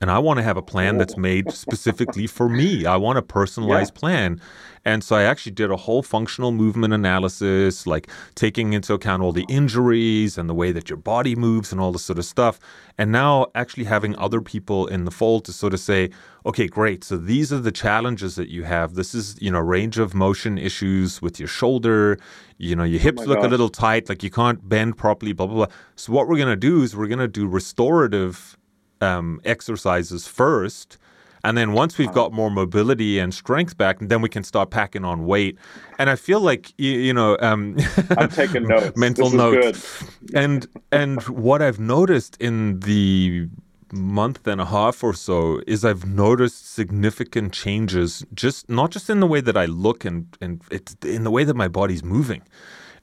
[0.00, 2.86] And I want to have a plan that's made specifically for me.
[2.86, 4.00] I want a personalized yeah.
[4.00, 4.40] plan.
[4.86, 9.32] And so I actually did a whole functional movement analysis, like taking into account all
[9.32, 12.58] the injuries and the way that your body moves and all this sort of stuff.
[12.96, 16.08] And now actually having other people in the fold to sort of say,
[16.46, 17.04] okay, great.
[17.04, 18.94] So these are the challenges that you have.
[18.94, 22.18] This is, you know, range of motion issues with your shoulder.
[22.56, 23.48] You know, your oh hips oh look gosh.
[23.48, 25.74] a little tight, like you can't bend properly, blah, blah, blah.
[25.96, 28.56] So what we're going to do is we're going to do restorative
[29.00, 30.98] um, exercises first.
[31.42, 35.04] And then once we've got more mobility and strength back, then we can start packing
[35.04, 35.58] on weight.
[35.98, 37.76] And I feel like you, you know, um,
[38.18, 38.96] I'm taking notes.
[38.96, 40.04] mental notes.
[40.34, 43.48] And and what I've noticed in the
[43.92, 49.20] month and a half or so is I've noticed significant changes, just not just in
[49.20, 52.42] the way that I look and and it's in the way that my body's moving.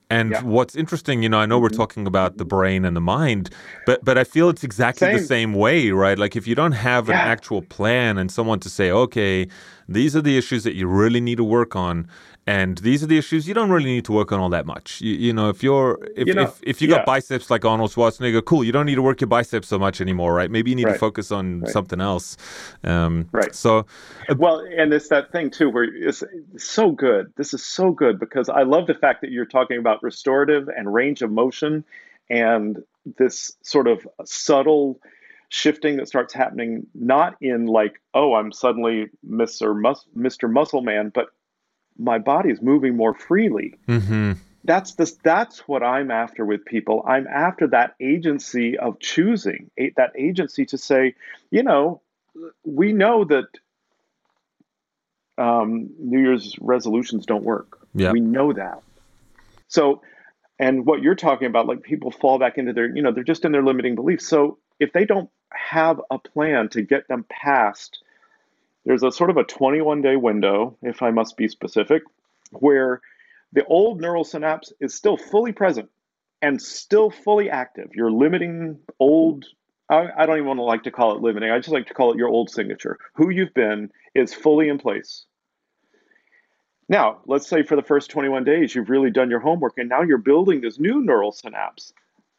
[0.09, 0.41] And yeah.
[0.43, 1.77] what's interesting, you know, I know we're mm-hmm.
[1.77, 3.49] talking about the brain and the mind,
[3.85, 5.17] but but I feel it's exactly same.
[5.17, 6.17] the same way, right?
[6.17, 7.21] Like if you don't have yeah.
[7.21, 9.47] an actual plan and someone to say, okay,
[9.89, 12.07] these are the issues that you really need to work on,
[12.47, 15.01] and these are the issues you don't really need to work on all that much.
[15.01, 16.95] You, you know, if you're if You know, if, if you yeah.
[16.97, 18.63] got biceps like Arnold Schwarzenegger, cool.
[18.63, 20.49] You don't need to work your biceps so much anymore, right?
[20.49, 21.69] Maybe you need to focus on Right.
[21.71, 22.37] something else.
[22.85, 23.53] Um, Right.
[23.53, 23.85] So
[24.37, 26.23] Well, and it's that thing too where it's
[26.55, 27.33] so good.
[27.35, 30.93] This is so good because I love the fact that you're talking about restorative and
[30.93, 31.83] range of motion
[32.29, 32.81] and
[33.17, 34.99] this sort of subtle
[35.49, 39.77] shifting that starts happening not in like, oh, I'm suddenly Mr.
[39.79, 40.51] Mus- Mr.
[40.51, 41.27] Muscle Man, but
[41.97, 43.75] my body is moving more freely.
[43.85, 44.33] hmm
[44.63, 47.03] That's this that's what I'm after with people.
[47.07, 51.15] I'm after that agency of choosing, that agency to say,
[51.51, 52.01] you know,
[52.63, 53.47] we know that
[55.37, 57.79] um, New Year's resolutions don't work.
[57.93, 58.11] Yeah.
[58.11, 58.81] We know that.
[59.67, 60.01] So,
[60.59, 63.45] and what you're talking about, like people fall back into their, you know, they're just
[63.45, 64.27] in their limiting beliefs.
[64.27, 67.99] So if they don't have a plan to get them past,
[68.87, 72.03] there's a sort of a 21 day window, if I must be specific,
[72.51, 73.01] where
[73.51, 75.89] the old neural synapse is still fully present
[76.41, 77.89] and still fully active.
[77.93, 79.43] You're limiting old,
[79.89, 81.51] I, I don't even want to like to call it limiting.
[81.51, 82.97] I just like to call it your old signature.
[83.15, 85.25] Who you've been is fully in place.
[86.87, 90.03] Now, let's say for the first 21 days, you've really done your homework and now
[90.03, 91.91] you're building this new neural synapse.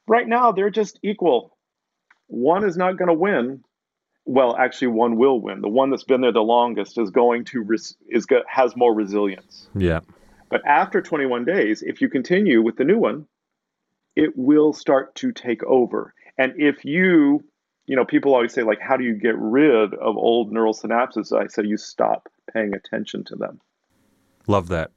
[0.07, 1.59] Right now, they're just equal.
[2.29, 3.65] One is not going to win.
[4.31, 5.63] Well, actually, one will win.
[5.63, 8.93] The one that's been there the longest is going to res- is go- has more
[8.95, 9.69] resilience.
[9.75, 10.01] Yeah.
[10.51, 13.27] But after 21 days, if you continue with the new one,
[14.17, 16.13] it will start to take over.
[16.37, 17.43] And if you,
[17.87, 21.33] you know, people always say, like, how do you get rid of old neural synapses?
[21.33, 23.63] I say, you stop paying attention to them.
[24.47, 24.91] Love that.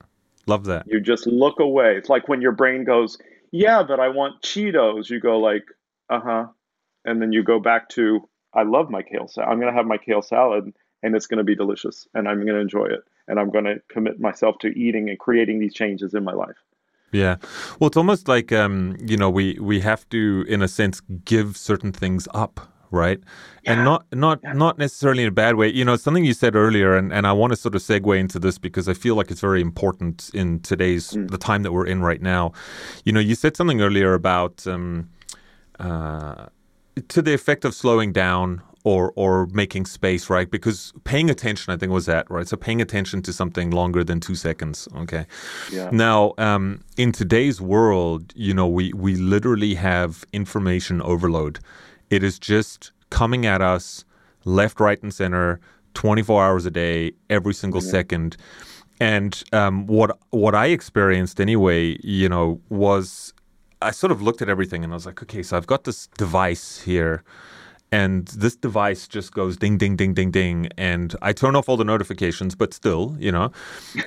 [0.45, 0.87] Love that.
[0.87, 1.95] You just look away.
[1.95, 3.17] It's like when your brain goes,
[3.51, 5.09] yeah, but I want Cheetos.
[5.09, 5.63] You go, like,
[6.09, 6.47] uh huh.
[7.05, 9.49] And then you go back to, I love my kale salad.
[9.49, 10.73] I'm going to have my kale salad
[11.03, 13.01] and it's going to be delicious and I'm going to enjoy it.
[13.27, 16.57] And I'm going to commit myself to eating and creating these changes in my life.
[17.13, 17.37] Yeah.
[17.79, 21.57] Well, it's almost like um, you know, we we have to, in a sense, give
[21.57, 23.19] certain things up, right?
[23.65, 24.53] And not not Yeah.
[24.53, 25.67] not necessarily in a bad way.
[25.69, 28.39] You know, something you said earlier, and, and I want to sort of segue into
[28.39, 31.29] this because I feel like it's very important in today's Mm.
[31.29, 32.53] the time that we're in right now.
[33.05, 35.09] You know, you said something earlier about um,
[35.79, 36.45] uh,
[37.07, 40.49] to the effect of slowing down or or making space, right?
[40.49, 42.47] Because paying attention, I think, was that right.
[42.47, 44.87] So paying attention to something longer than two seconds.
[44.95, 45.25] Okay.
[45.71, 45.89] Yeah.
[45.91, 51.59] Now, um, in today's world, you know, we we literally have information overload.
[52.09, 54.03] It is just coming at us
[54.45, 55.59] left, right, and center,
[55.93, 58.37] twenty four hours a day, every single second.
[58.99, 63.33] And um, what what I experienced anyway, you know, was
[63.81, 66.07] I sort of looked at everything and I was like, okay, so I've got this
[66.17, 67.23] device here,
[67.91, 71.77] and this device just goes ding, ding, ding, ding, ding, and I turn off all
[71.77, 73.51] the notifications, but still, you know,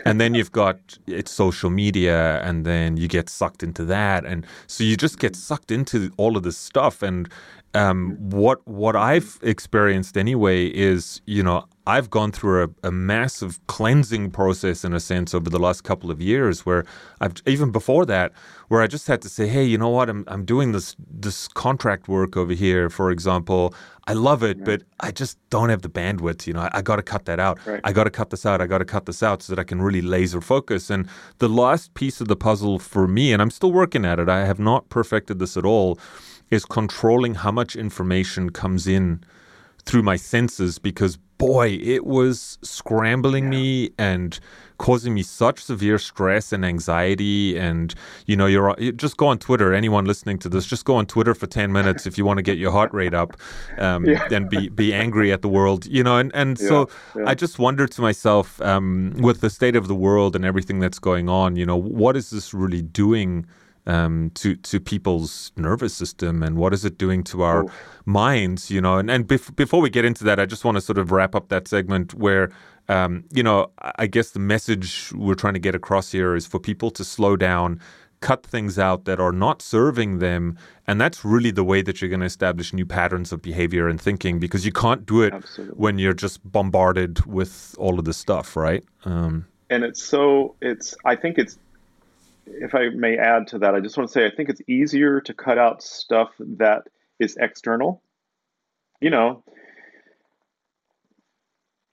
[0.07, 4.47] and then you've got it's social media, and then you get sucked into that, and
[4.67, 7.29] so you just get sucked into all of this stuff, and
[7.75, 13.61] um, what what I've experienced anyway is, you know, I've gone through a, a massive
[13.67, 16.85] cleansing process in a sense over the last couple of years where
[17.21, 18.33] I've even before that
[18.69, 21.49] where I just had to say, hey, you know what, I'm I'm doing this this
[21.49, 23.75] contract work over here, for example.
[24.07, 26.47] I love it, but I just don't have the bandwidth.
[26.47, 27.59] You know, I, I got to cut that out.
[27.67, 27.81] Right.
[27.85, 28.61] I got to cut this out.
[28.61, 30.91] I got to cut this out so that I can really laser focus.
[30.91, 31.09] And
[31.39, 34.29] the last piece of the puzzle for me, and I'm still working at it.
[34.29, 35.99] I have not perfected this at all.
[36.51, 39.25] Is controlling how much information comes in
[39.85, 44.39] through my senses because boy, it was scrambling me and
[44.79, 47.59] causing me such severe stress and anxiety.
[47.59, 47.95] And
[48.27, 49.75] you know, you're just go on Twitter.
[49.75, 52.43] Anyone listening to this, just go on Twitter for ten minutes if you want to
[52.43, 53.37] get your heart rate up
[53.79, 54.27] um, Yeah.
[54.31, 55.87] and be be angry at the world.
[55.87, 57.31] You know, and and so Yeah, yeah.
[57.31, 60.99] I just wondered to myself, um, with the state of the world and everything that's
[61.01, 63.47] going on, you know, what is this really doing?
[63.87, 67.71] Um, to to people's nervous system and what is it doing to our Oh.
[68.07, 70.81] minds you know and, and bef- before we get into that i just want to
[70.81, 72.51] sort of wrap up that segment where
[72.89, 76.59] um, you know I- guess the message we're trying to get across here is for
[76.61, 77.81] people to slow down
[78.21, 80.57] cut things out that are not serving them
[80.87, 84.01] and that's really the way that you're going to establish new patterns of behavior and
[84.01, 85.75] thinking because you can't do it Absolutely.
[85.77, 90.95] when you're just bombarded with all of this stuff right um, and it's so it's
[91.05, 91.59] i think it's
[92.47, 95.21] if i may add to that i just want to say i think it's easier
[95.21, 96.83] to cut out stuff that
[97.21, 98.03] is external.
[99.01, 99.45] You know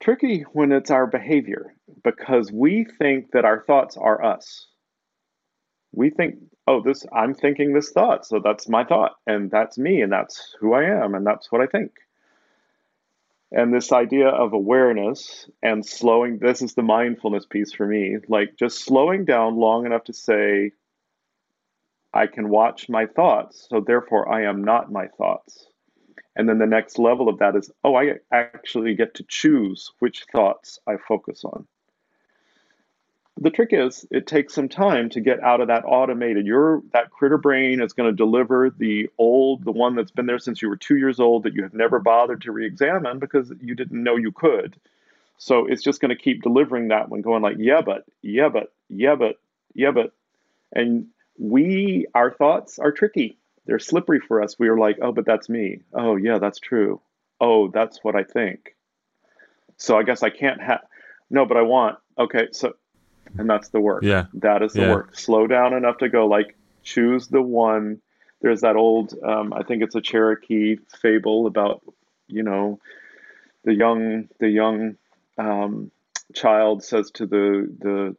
[0.02, 4.66] tricky when it's our behavior because we think that our thoughts are us.
[5.92, 6.38] We think
[6.68, 10.56] oh this i'm thinking this thought so that's my thought and that's me and that's
[10.60, 11.92] who i am and that's what i think
[13.52, 18.56] And this idea of awareness and slowing, this is the mindfulness piece for me, like
[18.58, 20.72] just slowing down long enough to say,
[22.14, 25.68] I can watch my thoughts, so therefore I am not my thoughts.
[26.36, 30.26] And then the next level of that is, oh, I actually get to choose which
[30.32, 31.68] thoughts I focus on.
[33.42, 36.46] The trick is it takes some time to get out of that automated.
[36.46, 40.40] Your that critter brain is going to deliver the old, the one that's been there
[40.40, 43.76] since you were two years old that you have never bothered to re-examine because you
[43.76, 44.76] didn't know you could.
[45.38, 48.72] So it's just going to keep delivering that one, going like, yeah, but, yeah, but,
[48.90, 49.40] yeah, but,
[49.74, 50.14] yeah, but.
[50.74, 51.08] And
[51.40, 54.58] we, our thoughts are tricky they're slippery for us.
[54.58, 55.82] We are like, oh, but that's me.
[55.94, 57.00] Oh, yeah, that's true.
[57.40, 58.76] Oh, that's what I think.
[59.78, 60.82] So I guess I can't have.
[61.30, 61.98] No, but I want.
[62.18, 62.74] Okay, so,
[63.38, 64.04] and that's the work.
[64.04, 64.26] Yeah.
[64.36, 64.94] That is the yeah.
[64.94, 65.18] work.
[65.18, 68.02] Slow down enough to go, like, choose the one.
[68.42, 71.82] There's that old, um, I think it's a Cherokee fable about,
[72.28, 72.80] you know,
[73.64, 74.98] the young, the young
[75.38, 75.92] um,
[76.34, 78.16] child says to the, the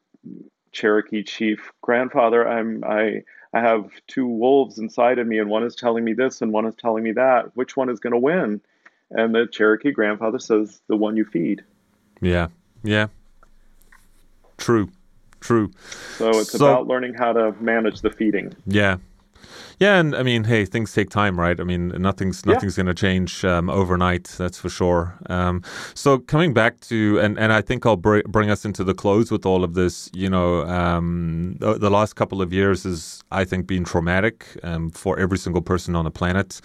[0.70, 5.74] Cherokee chief, grandfather, I'm, I, I have two wolves inside of me, and one is
[5.74, 7.57] telling me this and one is telling me that.
[7.57, 8.61] Which one is going to win?
[9.11, 11.62] And the Cherokee grandfather says, the one you feed.
[12.20, 12.48] Yeah,
[12.82, 13.09] yeah.
[14.62, 14.88] True,
[15.40, 15.72] true.
[16.18, 18.54] So it's so, about learning how to manage the feeding.
[18.64, 18.98] Yeah,
[19.83, 21.59] yeah, and I mean, hey, things take time, right?
[21.59, 22.85] I mean, nothing's nothing's yeah.
[22.85, 24.24] going to change um, overnight.
[24.39, 25.18] That's for sure.
[25.28, 25.62] Um,
[25.95, 29.33] so coming back to, and, and I think I'll br- bring us into the close
[29.33, 30.09] with all of this.
[30.12, 34.91] You know, um, the, the, last couple of years has, I think, been traumatic um,
[34.91, 36.61] for every single person on the planet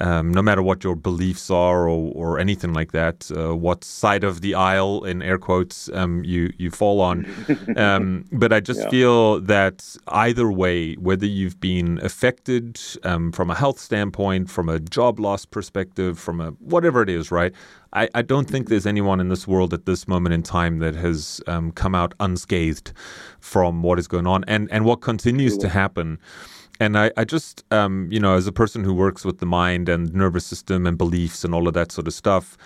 [0.00, 4.24] um, no matter what your beliefs are or, or anything like that, uh, what side
[4.24, 7.26] of the aisle, in air quotes, um, you you fall on.
[7.76, 8.90] Um, but I just yeah.
[8.90, 12.49] feel that either way, whether you've been affected
[13.04, 17.30] um, from a health standpoint, from a job loss perspective, from a whatever it is,
[17.30, 17.52] right?
[17.92, 20.94] I, I don't think there's anyone in this world at this moment in time that
[20.94, 22.92] has um, come out unscathed
[23.40, 26.18] from what is going on and and what continues to happen.
[26.80, 29.90] And I, I just, um, you know, as a person who works with the mind
[29.90, 32.56] and nervous system and beliefs and all of that sort of stuff,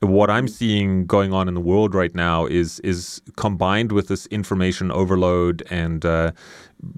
[0.00, 4.26] what I'm seeing going on in the world right now is is combined with this
[4.26, 6.32] information overload and uh,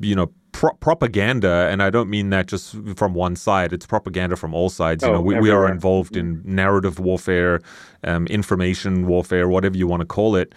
[0.01, 3.73] you know pro- propaganda, and I don't mean that just from one side.
[3.73, 5.05] It's propaganda from all sides.
[5.05, 7.61] You oh, know, we, we are involved in narrative warfare,
[8.05, 10.55] um, information warfare, whatever you want to call it.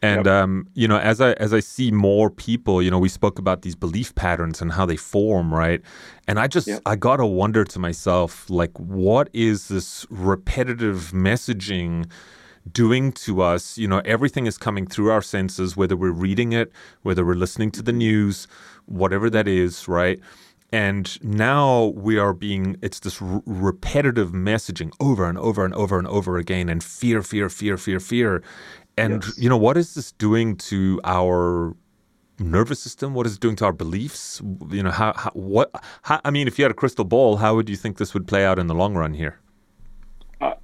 [0.00, 0.34] And yep.
[0.34, 3.62] um, you know, as I as I see more people, you know, we spoke about
[3.62, 5.80] these belief patterns and how they form, right?
[6.26, 6.82] And I just yep.
[6.86, 12.10] I gotta wonder to myself, like, what is this repetitive messaging
[12.70, 13.78] doing to us?
[13.78, 16.70] You know, everything is coming through our senses, whether we're reading it,
[17.02, 18.46] whether we're listening to the news,
[18.86, 20.20] whatever that is, right?
[20.72, 25.98] And now we are being, it's this r- repetitive messaging over and over and over
[25.98, 28.42] and over again, and fear, fear, fear, fear, fear.
[28.96, 29.38] And yes.
[29.38, 31.76] you know, what is this doing to our
[32.38, 33.12] nervous system?
[33.12, 34.40] What is it doing to our beliefs?
[34.70, 35.70] You know, how, how what?
[36.02, 38.26] How, I mean, if you had a crystal ball, how would you think this would
[38.26, 39.38] play out in the long run here?
[40.40, 40.54] Uh,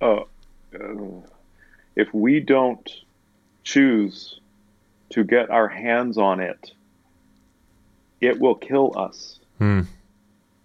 [0.00, 0.20] uh,
[1.96, 2.88] if we don't
[3.64, 4.40] choose
[5.10, 6.72] to get our hands on it,
[8.20, 9.40] it will kill us.
[9.58, 9.82] Hmm.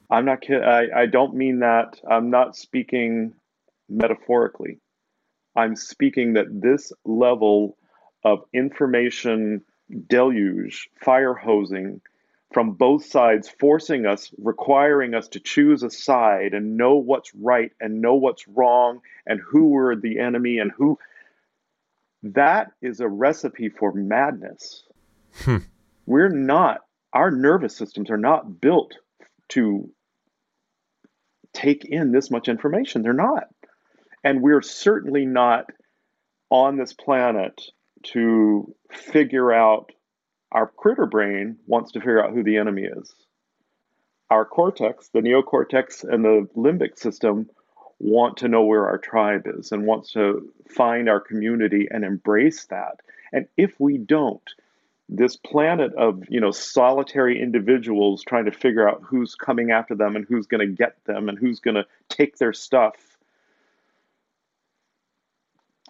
[0.09, 0.63] I'm not kidding.
[0.63, 1.99] I, I don't mean that.
[2.07, 3.33] I'm not speaking
[3.89, 4.79] metaphorically.
[5.55, 7.77] I'm speaking that this level
[8.23, 9.63] of information
[10.07, 12.01] deluge, fire hosing
[12.53, 17.71] from both sides, forcing us, requiring us to choose a side and know what's right
[17.79, 20.97] and know what's wrong and who were the enemy and who.
[22.23, 24.83] That is a recipe for madness.
[25.35, 25.57] Hmm.
[26.05, 26.81] We're not,
[27.11, 28.93] our nervous systems are not built
[29.49, 29.89] to
[31.53, 33.01] take in this much information.
[33.01, 33.47] They're not.
[34.23, 35.65] And we're certainly not
[36.49, 37.61] on this planet
[38.03, 39.91] to figure out
[40.53, 43.13] our critter brain wants to figure out who the enemy is.
[44.29, 47.49] Our cortex, the neocortex and the limbic system
[47.99, 52.65] want to know where our tribe is and wants to find our community and embrace
[52.65, 52.99] that.
[53.31, 54.41] And if we don't,
[55.09, 60.15] this planet of you know solitary individuals trying to figure out who's coming after them
[60.15, 63.12] and who's going to get them and who's going to take their stuff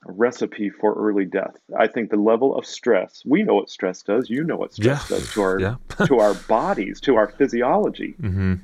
[0.06, 1.56] recipe for early death.
[1.78, 5.10] I think the level of stress, we know what stress does, you know what stress
[5.10, 5.18] yeah.
[5.18, 5.76] does to our yeah.
[6.06, 8.16] to our bodies, to our physiology.
[8.22, 8.56] Mm-hmm.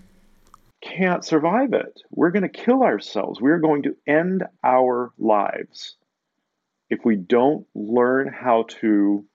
[0.82, 2.02] Can't survive it.
[2.12, 3.42] We're going to kill ourselves.
[3.42, 5.98] We're going to end our lives
[6.90, 9.26] if we don't learn how to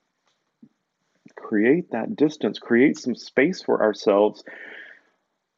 [1.36, 4.44] create that distance, create some space for ourselves,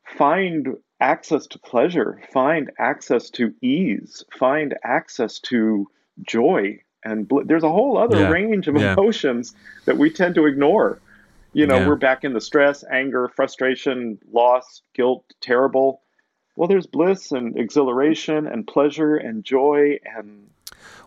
[0.05, 5.89] find access to pleasure, find access to ease, find access to
[6.23, 6.81] joy.
[7.05, 8.31] And bl- there's a whole other Yeah.
[8.31, 8.93] range of Yeah.
[8.93, 10.99] emotions that we tend to ignore.
[11.53, 11.89] You know, Yeah.
[11.89, 16.03] we're back in the stress, anger, frustration, loss, guilt, terrible.
[16.57, 20.49] Well, there's bliss and exhilaration and pleasure and joy and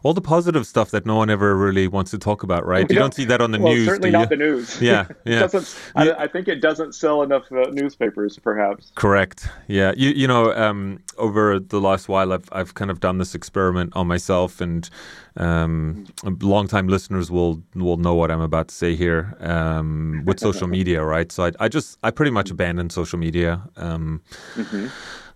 [0.03, 2.88] All the positive stuff that no one ever really wants to talk about, right?
[2.88, 4.19] We You don't don't- see that on the well, news, certainly do you?
[4.19, 4.81] not the news.
[4.81, 5.39] Yeah, It yeah.
[5.39, 8.91] doesn't, I, I think it doesn't sell enough uh, newspapers, perhaps.
[8.95, 9.49] Correct.
[9.68, 9.91] Yeah.
[9.97, 13.91] You you know, um, over the last while, I've I've kind of done this experiment
[13.95, 14.89] on myself, and
[15.38, 16.06] um,
[16.41, 21.03] longtime listeners will will know what I'm about to say here um, with social media,
[21.03, 21.30] right?
[21.31, 23.61] So I I just I pretty much abandoned social media.
[23.77, 24.22] Um,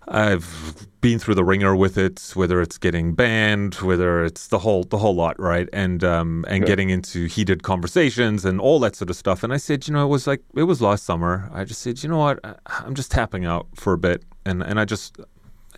[0.08, 4.84] I've been through the wringer with it, whether it's getting banned, whether it's the whole
[4.84, 5.68] the whole lot, right?
[5.72, 9.42] And um, and getting into heated conversations and all that sort of stuff.
[9.42, 11.50] And I said, you know, it was like it was last summer.
[11.52, 14.78] I just said, you know what, I'm just tapping out for a bit, and and
[14.80, 15.16] I just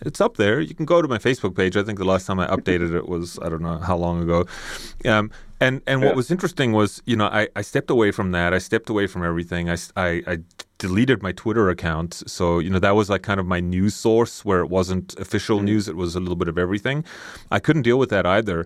[0.05, 0.59] it's up there.
[0.59, 1.75] You can go to my Facebook page.
[1.75, 4.45] I think the last time I updated it was I don't know how long ago.
[5.05, 8.53] Um, and and what was interesting was you know I, I stepped away from that.
[8.53, 9.69] I stepped away from everything.
[9.69, 10.37] I, I- I
[10.77, 12.23] deleted my Twitter account.
[12.27, 15.61] So you know that was like kind of my news source where it wasn't official
[15.61, 15.87] news.
[15.87, 17.03] It was a little bit of everything.
[17.51, 18.65] I couldn't deal with that either.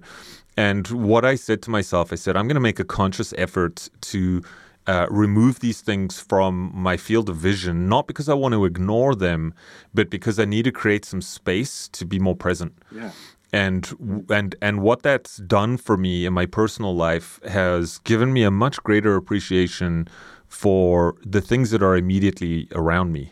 [0.57, 3.89] And what I said to myself, I said I'm going to make a conscious effort
[4.01, 4.43] to
[4.87, 9.15] uh, remove these things from my field of vision, not because I want to ignore
[9.15, 9.53] them,
[9.93, 12.73] but because I need to create some space to be more present.
[12.91, 13.11] Yeah.
[13.53, 18.43] And and and what that's done for me in my personal life has given me
[18.43, 20.07] a much greater appreciation
[20.51, 23.31] for the things that are immediately around me.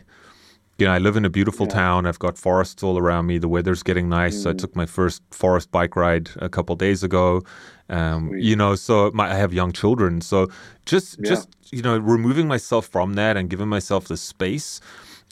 [0.78, 1.74] You know, I live in a beautiful Yeah.
[1.74, 2.06] town.
[2.06, 3.36] I've got forests all around me.
[3.38, 4.42] The weather's getting nice.
[4.42, 7.42] so I took my first forest bike ride a couple days ago.
[7.90, 10.22] Um, you know, so my, I have young children.
[10.22, 10.48] So
[10.86, 11.28] just Yeah.
[11.30, 14.80] just you know, removing myself from that and giving myself the space.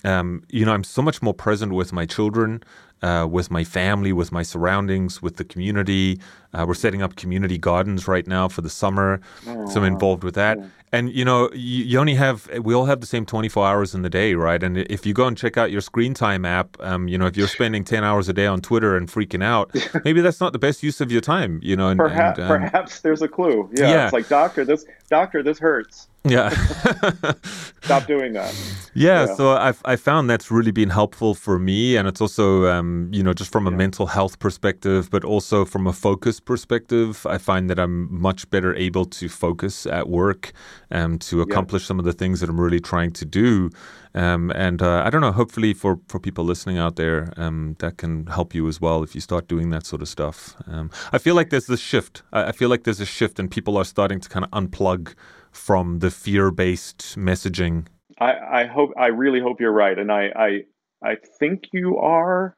[0.05, 2.63] Um, you know, I'm so much more present with my children,
[3.03, 6.21] uh, with my family, with my surroundings, with the community.
[6.55, 9.21] Uh, we're setting up community gardens right now for the summer,
[9.67, 10.59] so I'm involved with that.
[10.93, 14.03] And you know, you, you only have we all have the same 24 hours in
[14.03, 14.63] the day, right?
[14.63, 17.37] And if you go and check out your screen time app, um, you know, if
[17.37, 19.71] you're spending 10 hours a day on Twitter and freaking out,
[20.05, 21.89] maybe that's not the best use of your time, you know.
[21.89, 23.69] And, Perhaps, and, um, perhaps there's a clue.
[23.75, 24.05] Yeah, Yeah.
[24.05, 26.09] It's like, doctor, this doctor, this hurts.
[26.25, 26.51] yeah.
[27.83, 28.55] Stop doing that.
[28.95, 29.35] Yeah, Yeah.
[29.35, 33.23] so I've I found that's really been helpful for me, and it's also um, you
[33.23, 37.25] know just from a mental health perspective, but also from a focus perspective.
[37.27, 40.53] I find that I'm much better able to focus at work,
[40.91, 43.71] um, to accomplish some of the things that I'm really trying to do.
[44.15, 47.99] Um, and uh, I don't know, hopefully for for people listening out there, um, that
[47.99, 50.57] can help you as well if you start doing that sort of stuff.
[50.67, 52.23] Um, I feel like there's this shift.
[52.33, 55.15] I, I feel like there's a shift, and people are starting to kind of unplug
[55.51, 57.87] from the fear-based messaging
[58.21, 60.65] I, I hope I really hope you're right, and I, I
[61.03, 62.57] I think you are.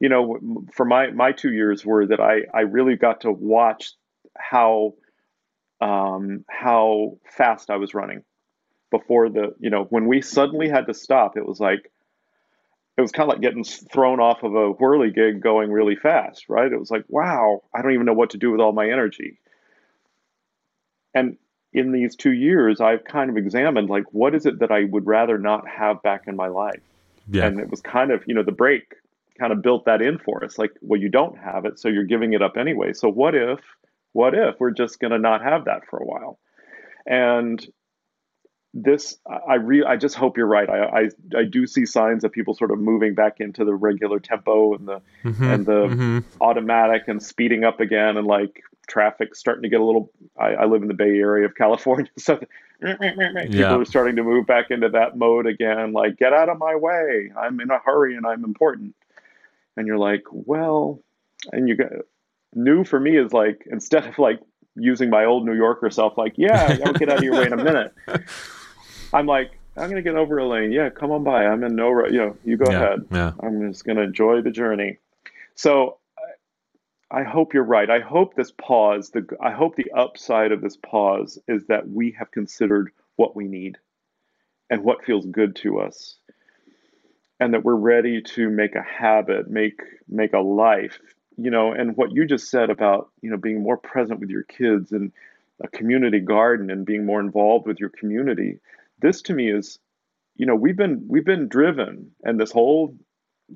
[0.00, 3.92] You know, for my my two years were that I I really got to watch
[4.36, 4.94] how
[5.82, 8.22] um, how fast I was running
[8.90, 11.36] before the you know when we suddenly had to stop.
[11.36, 11.90] It was like
[12.96, 16.70] it was kind of like getting thrown off of a whirligig going really fast, right?
[16.70, 19.38] It was like, wow, I don't even know what to do with all my energy.
[21.14, 21.36] And
[21.72, 25.06] in these two years, I've kind of examined like what is it that I would
[25.06, 26.82] rather not have back in my life,
[27.30, 27.46] Yeah.
[27.46, 28.94] and it was kind of you know the break
[29.38, 30.58] kind of built that in for us.
[30.58, 32.92] Like, well, you don't have it, so you're giving it up anyway.
[32.92, 33.60] So what if,
[34.12, 36.38] what if we're just going to not have that for a while?
[37.06, 37.64] And
[38.74, 39.18] this,
[39.48, 40.68] I really, I just hope you're right.
[40.68, 41.08] I, I,
[41.40, 44.88] I do see signs of people sort of moving back into the regular tempo and
[44.88, 46.24] the Mhm, and the mhm.
[46.40, 50.64] automatic and speeding up again and like traffic starting to get a little I, I
[50.64, 52.40] live in the bay area of california so
[52.80, 53.76] people Yeah.
[53.76, 57.30] are starting to move back into that mode again like get out of my way
[57.38, 58.94] i'm in a hurry and i'm important
[59.76, 61.00] and you're like well
[61.52, 61.92] and you got
[62.54, 64.40] new for me is like instead of like
[64.74, 67.52] using my old new yorker self like yeah i'll get out of your way in
[67.52, 67.94] a minute
[69.12, 71.90] i'm like i'm gonna get over a lane yeah come on by i'm in no
[71.90, 74.98] ru- you know you go yeah, ahead yeah, I'm just to enjoy the journey.
[75.54, 75.98] So
[77.10, 77.90] I I hope you're right.
[77.90, 82.12] I hope this pause, the I hope the upside of this pause is that we
[82.18, 83.78] have considered what we need
[84.70, 86.16] and what feels good to us.
[87.40, 91.00] And that we're ready to make a habit, make make a life,
[91.36, 94.42] you know, and what you just said about, you know, being more present with your
[94.42, 95.12] kids and
[95.62, 98.58] a community garden and being more involved with your community.
[99.00, 99.78] This to me is
[100.36, 102.96] you know, we've been we've been driven and this whole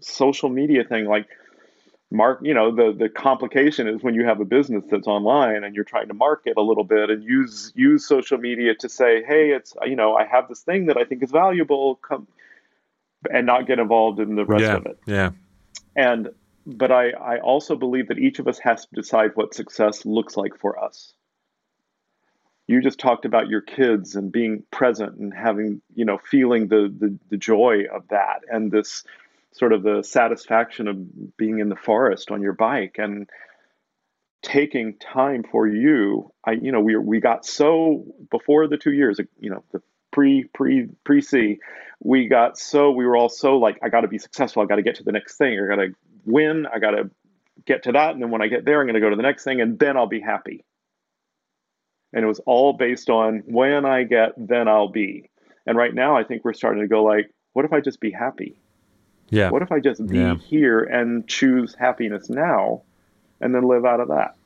[0.01, 1.27] social media thing like
[2.11, 5.75] mark you know the the complication is when you have a business that's online and
[5.75, 9.51] you're trying to market a little bit and use use social media to say hey
[9.51, 12.29] it's you know i have this thing that i think is valuable come
[13.31, 14.99] and not get involved in the rest yeah, of it.
[15.07, 15.31] Yeah.
[15.95, 16.29] And
[16.67, 20.37] but I, I also believe that each of us has to decide what success looks
[20.37, 21.15] like for us.
[22.67, 26.93] You just talked about your kids and being present and having, you know, feeling the,
[26.99, 29.05] the, the joy of that and this
[29.53, 33.31] sort of the satisfaction of being in the forest on your bike and
[34.43, 36.33] taking time for you.
[36.45, 39.81] I, you know, we, we got so before the two years, you know, the
[40.11, 41.59] pre pre pre C,
[42.01, 44.63] we got so we were all so like I got to be successful.
[44.63, 45.59] I got to get to the next thing.
[45.59, 45.95] I got to
[46.27, 46.67] win.
[46.67, 47.11] I got to
[47.65, 49.23] get to that, and then when I get there, I'm going to go to the
[49.23, 50.65] next thing, and then I'll be happy.
[52.13, 55.31] And it was all based on when I get, then I'll be.
[55.67, 58.11] And right now, I think we're starting to go like, what if I just be
[58.11, 58.61] happy?
[59.29, 59.51] Yeah.
[59.51, 60.37] What if I just be Yeah.
[60.37, 62.83] here and choose happiness now,
[63.41, 64.37] and then live out of that?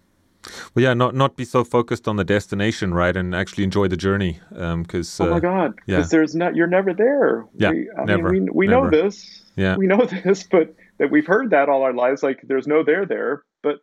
[0.74, 3.96] Well, yeah, not not be so focused on the destination, right, and actually enjoy the
[3.98, 4.40] journey.
[4.56, 5.74] Um because oh my God!
[5.86, 5.96] yeah.
[5.96, 7.44] Because there's not, you're never there.
[7.54, 8.84] Yeah, we, I never, mean, we, we never.
[8.84, 9.42] know this.
[9.56, 9.76] Yeah.
[9.76, 12.22] we know this, but that we've heard that all our lives.
[12.22, 13.76] Like there's no there there, but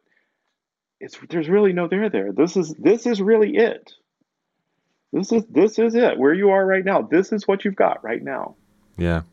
[1.02, 2.32] it's there's really no there there.
[2.32, 3.92] This is this is really it.
[5.12, 6.18] This is this is it.
[6.18, 7.02] Where you are right now.
[7.02, 8.56] This is what you've got right now.
[8.98, 9.24] Yeah.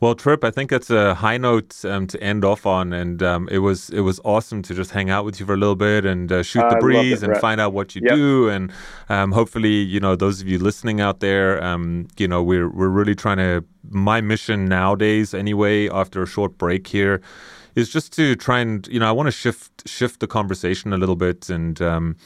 [0.00, 3.48] Well, Trip, I think that's a high note um, to end off on, and um,
[3.50, 6.04] it was it was awesome to just hang out with you for a little bit
[6.04, 8.14] and uh, shoot the breeze it, and find out what you Yep.
[8.14, 8.72] do, and
[9.08, 12.88] um, hopefully, you know, those of you listening out there, um, you know, we're we're
[12.88, 13.64] really trying to.
[13.90, 17.20] My mission nowadays, anyway, after a short break here,
[17.74, 20.98] is just to try and you know I want to shift shift the conversation a
[20.98, 21.80] little bit and.
[21.80, 22.16] Um,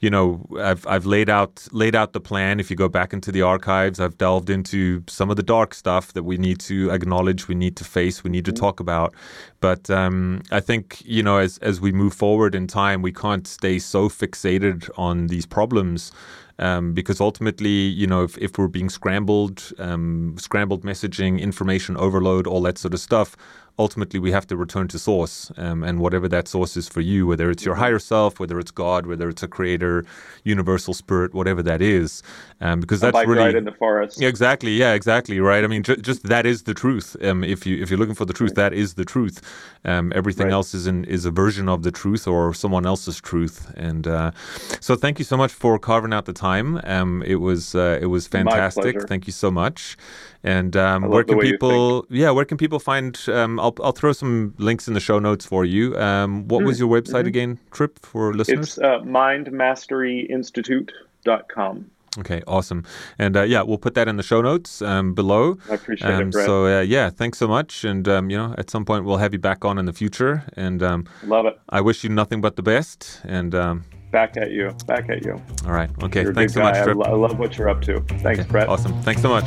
[0.00, 2.60] you know, I've I've laid out laid out the plan.
[2.60, 6.12] If you go back into the archives, I've delved into some of the dark stuff
[6.12, 9.14] that we need to acknowledge, we need to face, we need to talk about.
[9.60, 13.46] But um, I think you know, as as we move forward in time, we can't
[13.46, 16.12] stay so fixated on these problems.
[16.60, 22.48] Um, because ultimately, you know, if, if we're being scrambled, um, scrambled messaging, information overload,
[22.48, 23.36] all that sort of stuff,
[23.78, 27.26] ultimately we have to return to source um, and whatever that source is for you
[27.26, 30.04] whether it's your higher self whether it's god whether it's a creator
[30.44, 32.22] universal spirit whatever that is
[32.60, 34.20] um, because that's really in the forest.
[34.20, 34.72] yeah, exactly.
[34.72, 35.38] Yeah, exactly.
[35.38, 35.62] Right.
[35.62, 37.16] I mean, ju- just that is the truth.
[37.22, 39.40] Um, if you if you're looking for the truth, that is the truth.
[39.84, 40.52] Um, everything Right.
[40.54, 43.72] else is an, is a version of the truth or someone else's truth.
[43.76, 44.32] And uh,
[44.80, 46.80] so, thank you so much for carving out the time.
[46.84, 49.02] Um, it was uh, it was fantastic.
[49.08, 49.96] Thank you so much.
[50.44, 52.06] And um, where can people?
[52.10, 53.18] Yeah, where can people find?
[53.28, 55.96] Um, I'll I'll throw some links in the show notes for you.
[55.98, 57.58] Um, what was your website again?
[57.72, 58.76] Trip for listeners.
[58.76, 58.84] Mm-hmm.
[58.84, 61.90] It's uh, mindmasteryinstitute.com.
[62.18, 62.84] Okay, awesome.
[63.18, 65.58] And uh, yeah, we'll put that in the show notes um, below.
[65.70, 66.46] I appreciate Um, it, Brett.
[66.46, 67.84] so uh, yeah, thanks so much.
[67.84, 70.44] And um, you know, at some point we'll have you back on in the future.
[70.56, 71.58] And um, Love it.
[71.68, 73.20] I wish you nothing but the best.
[73.24, 74.72] And um, Back at you.
[74.86, 75.40] Back at you.
[75.66, 76.90] all right, okay, You're thanks so much, guy.
[76.90, 78.00] I, lo- I love what you're up to.
[78.00, 78.68] Thanks, Okay, Brett.
[78.68, 79.00] Awesome.
[79.02, 79.46] Thanks so much.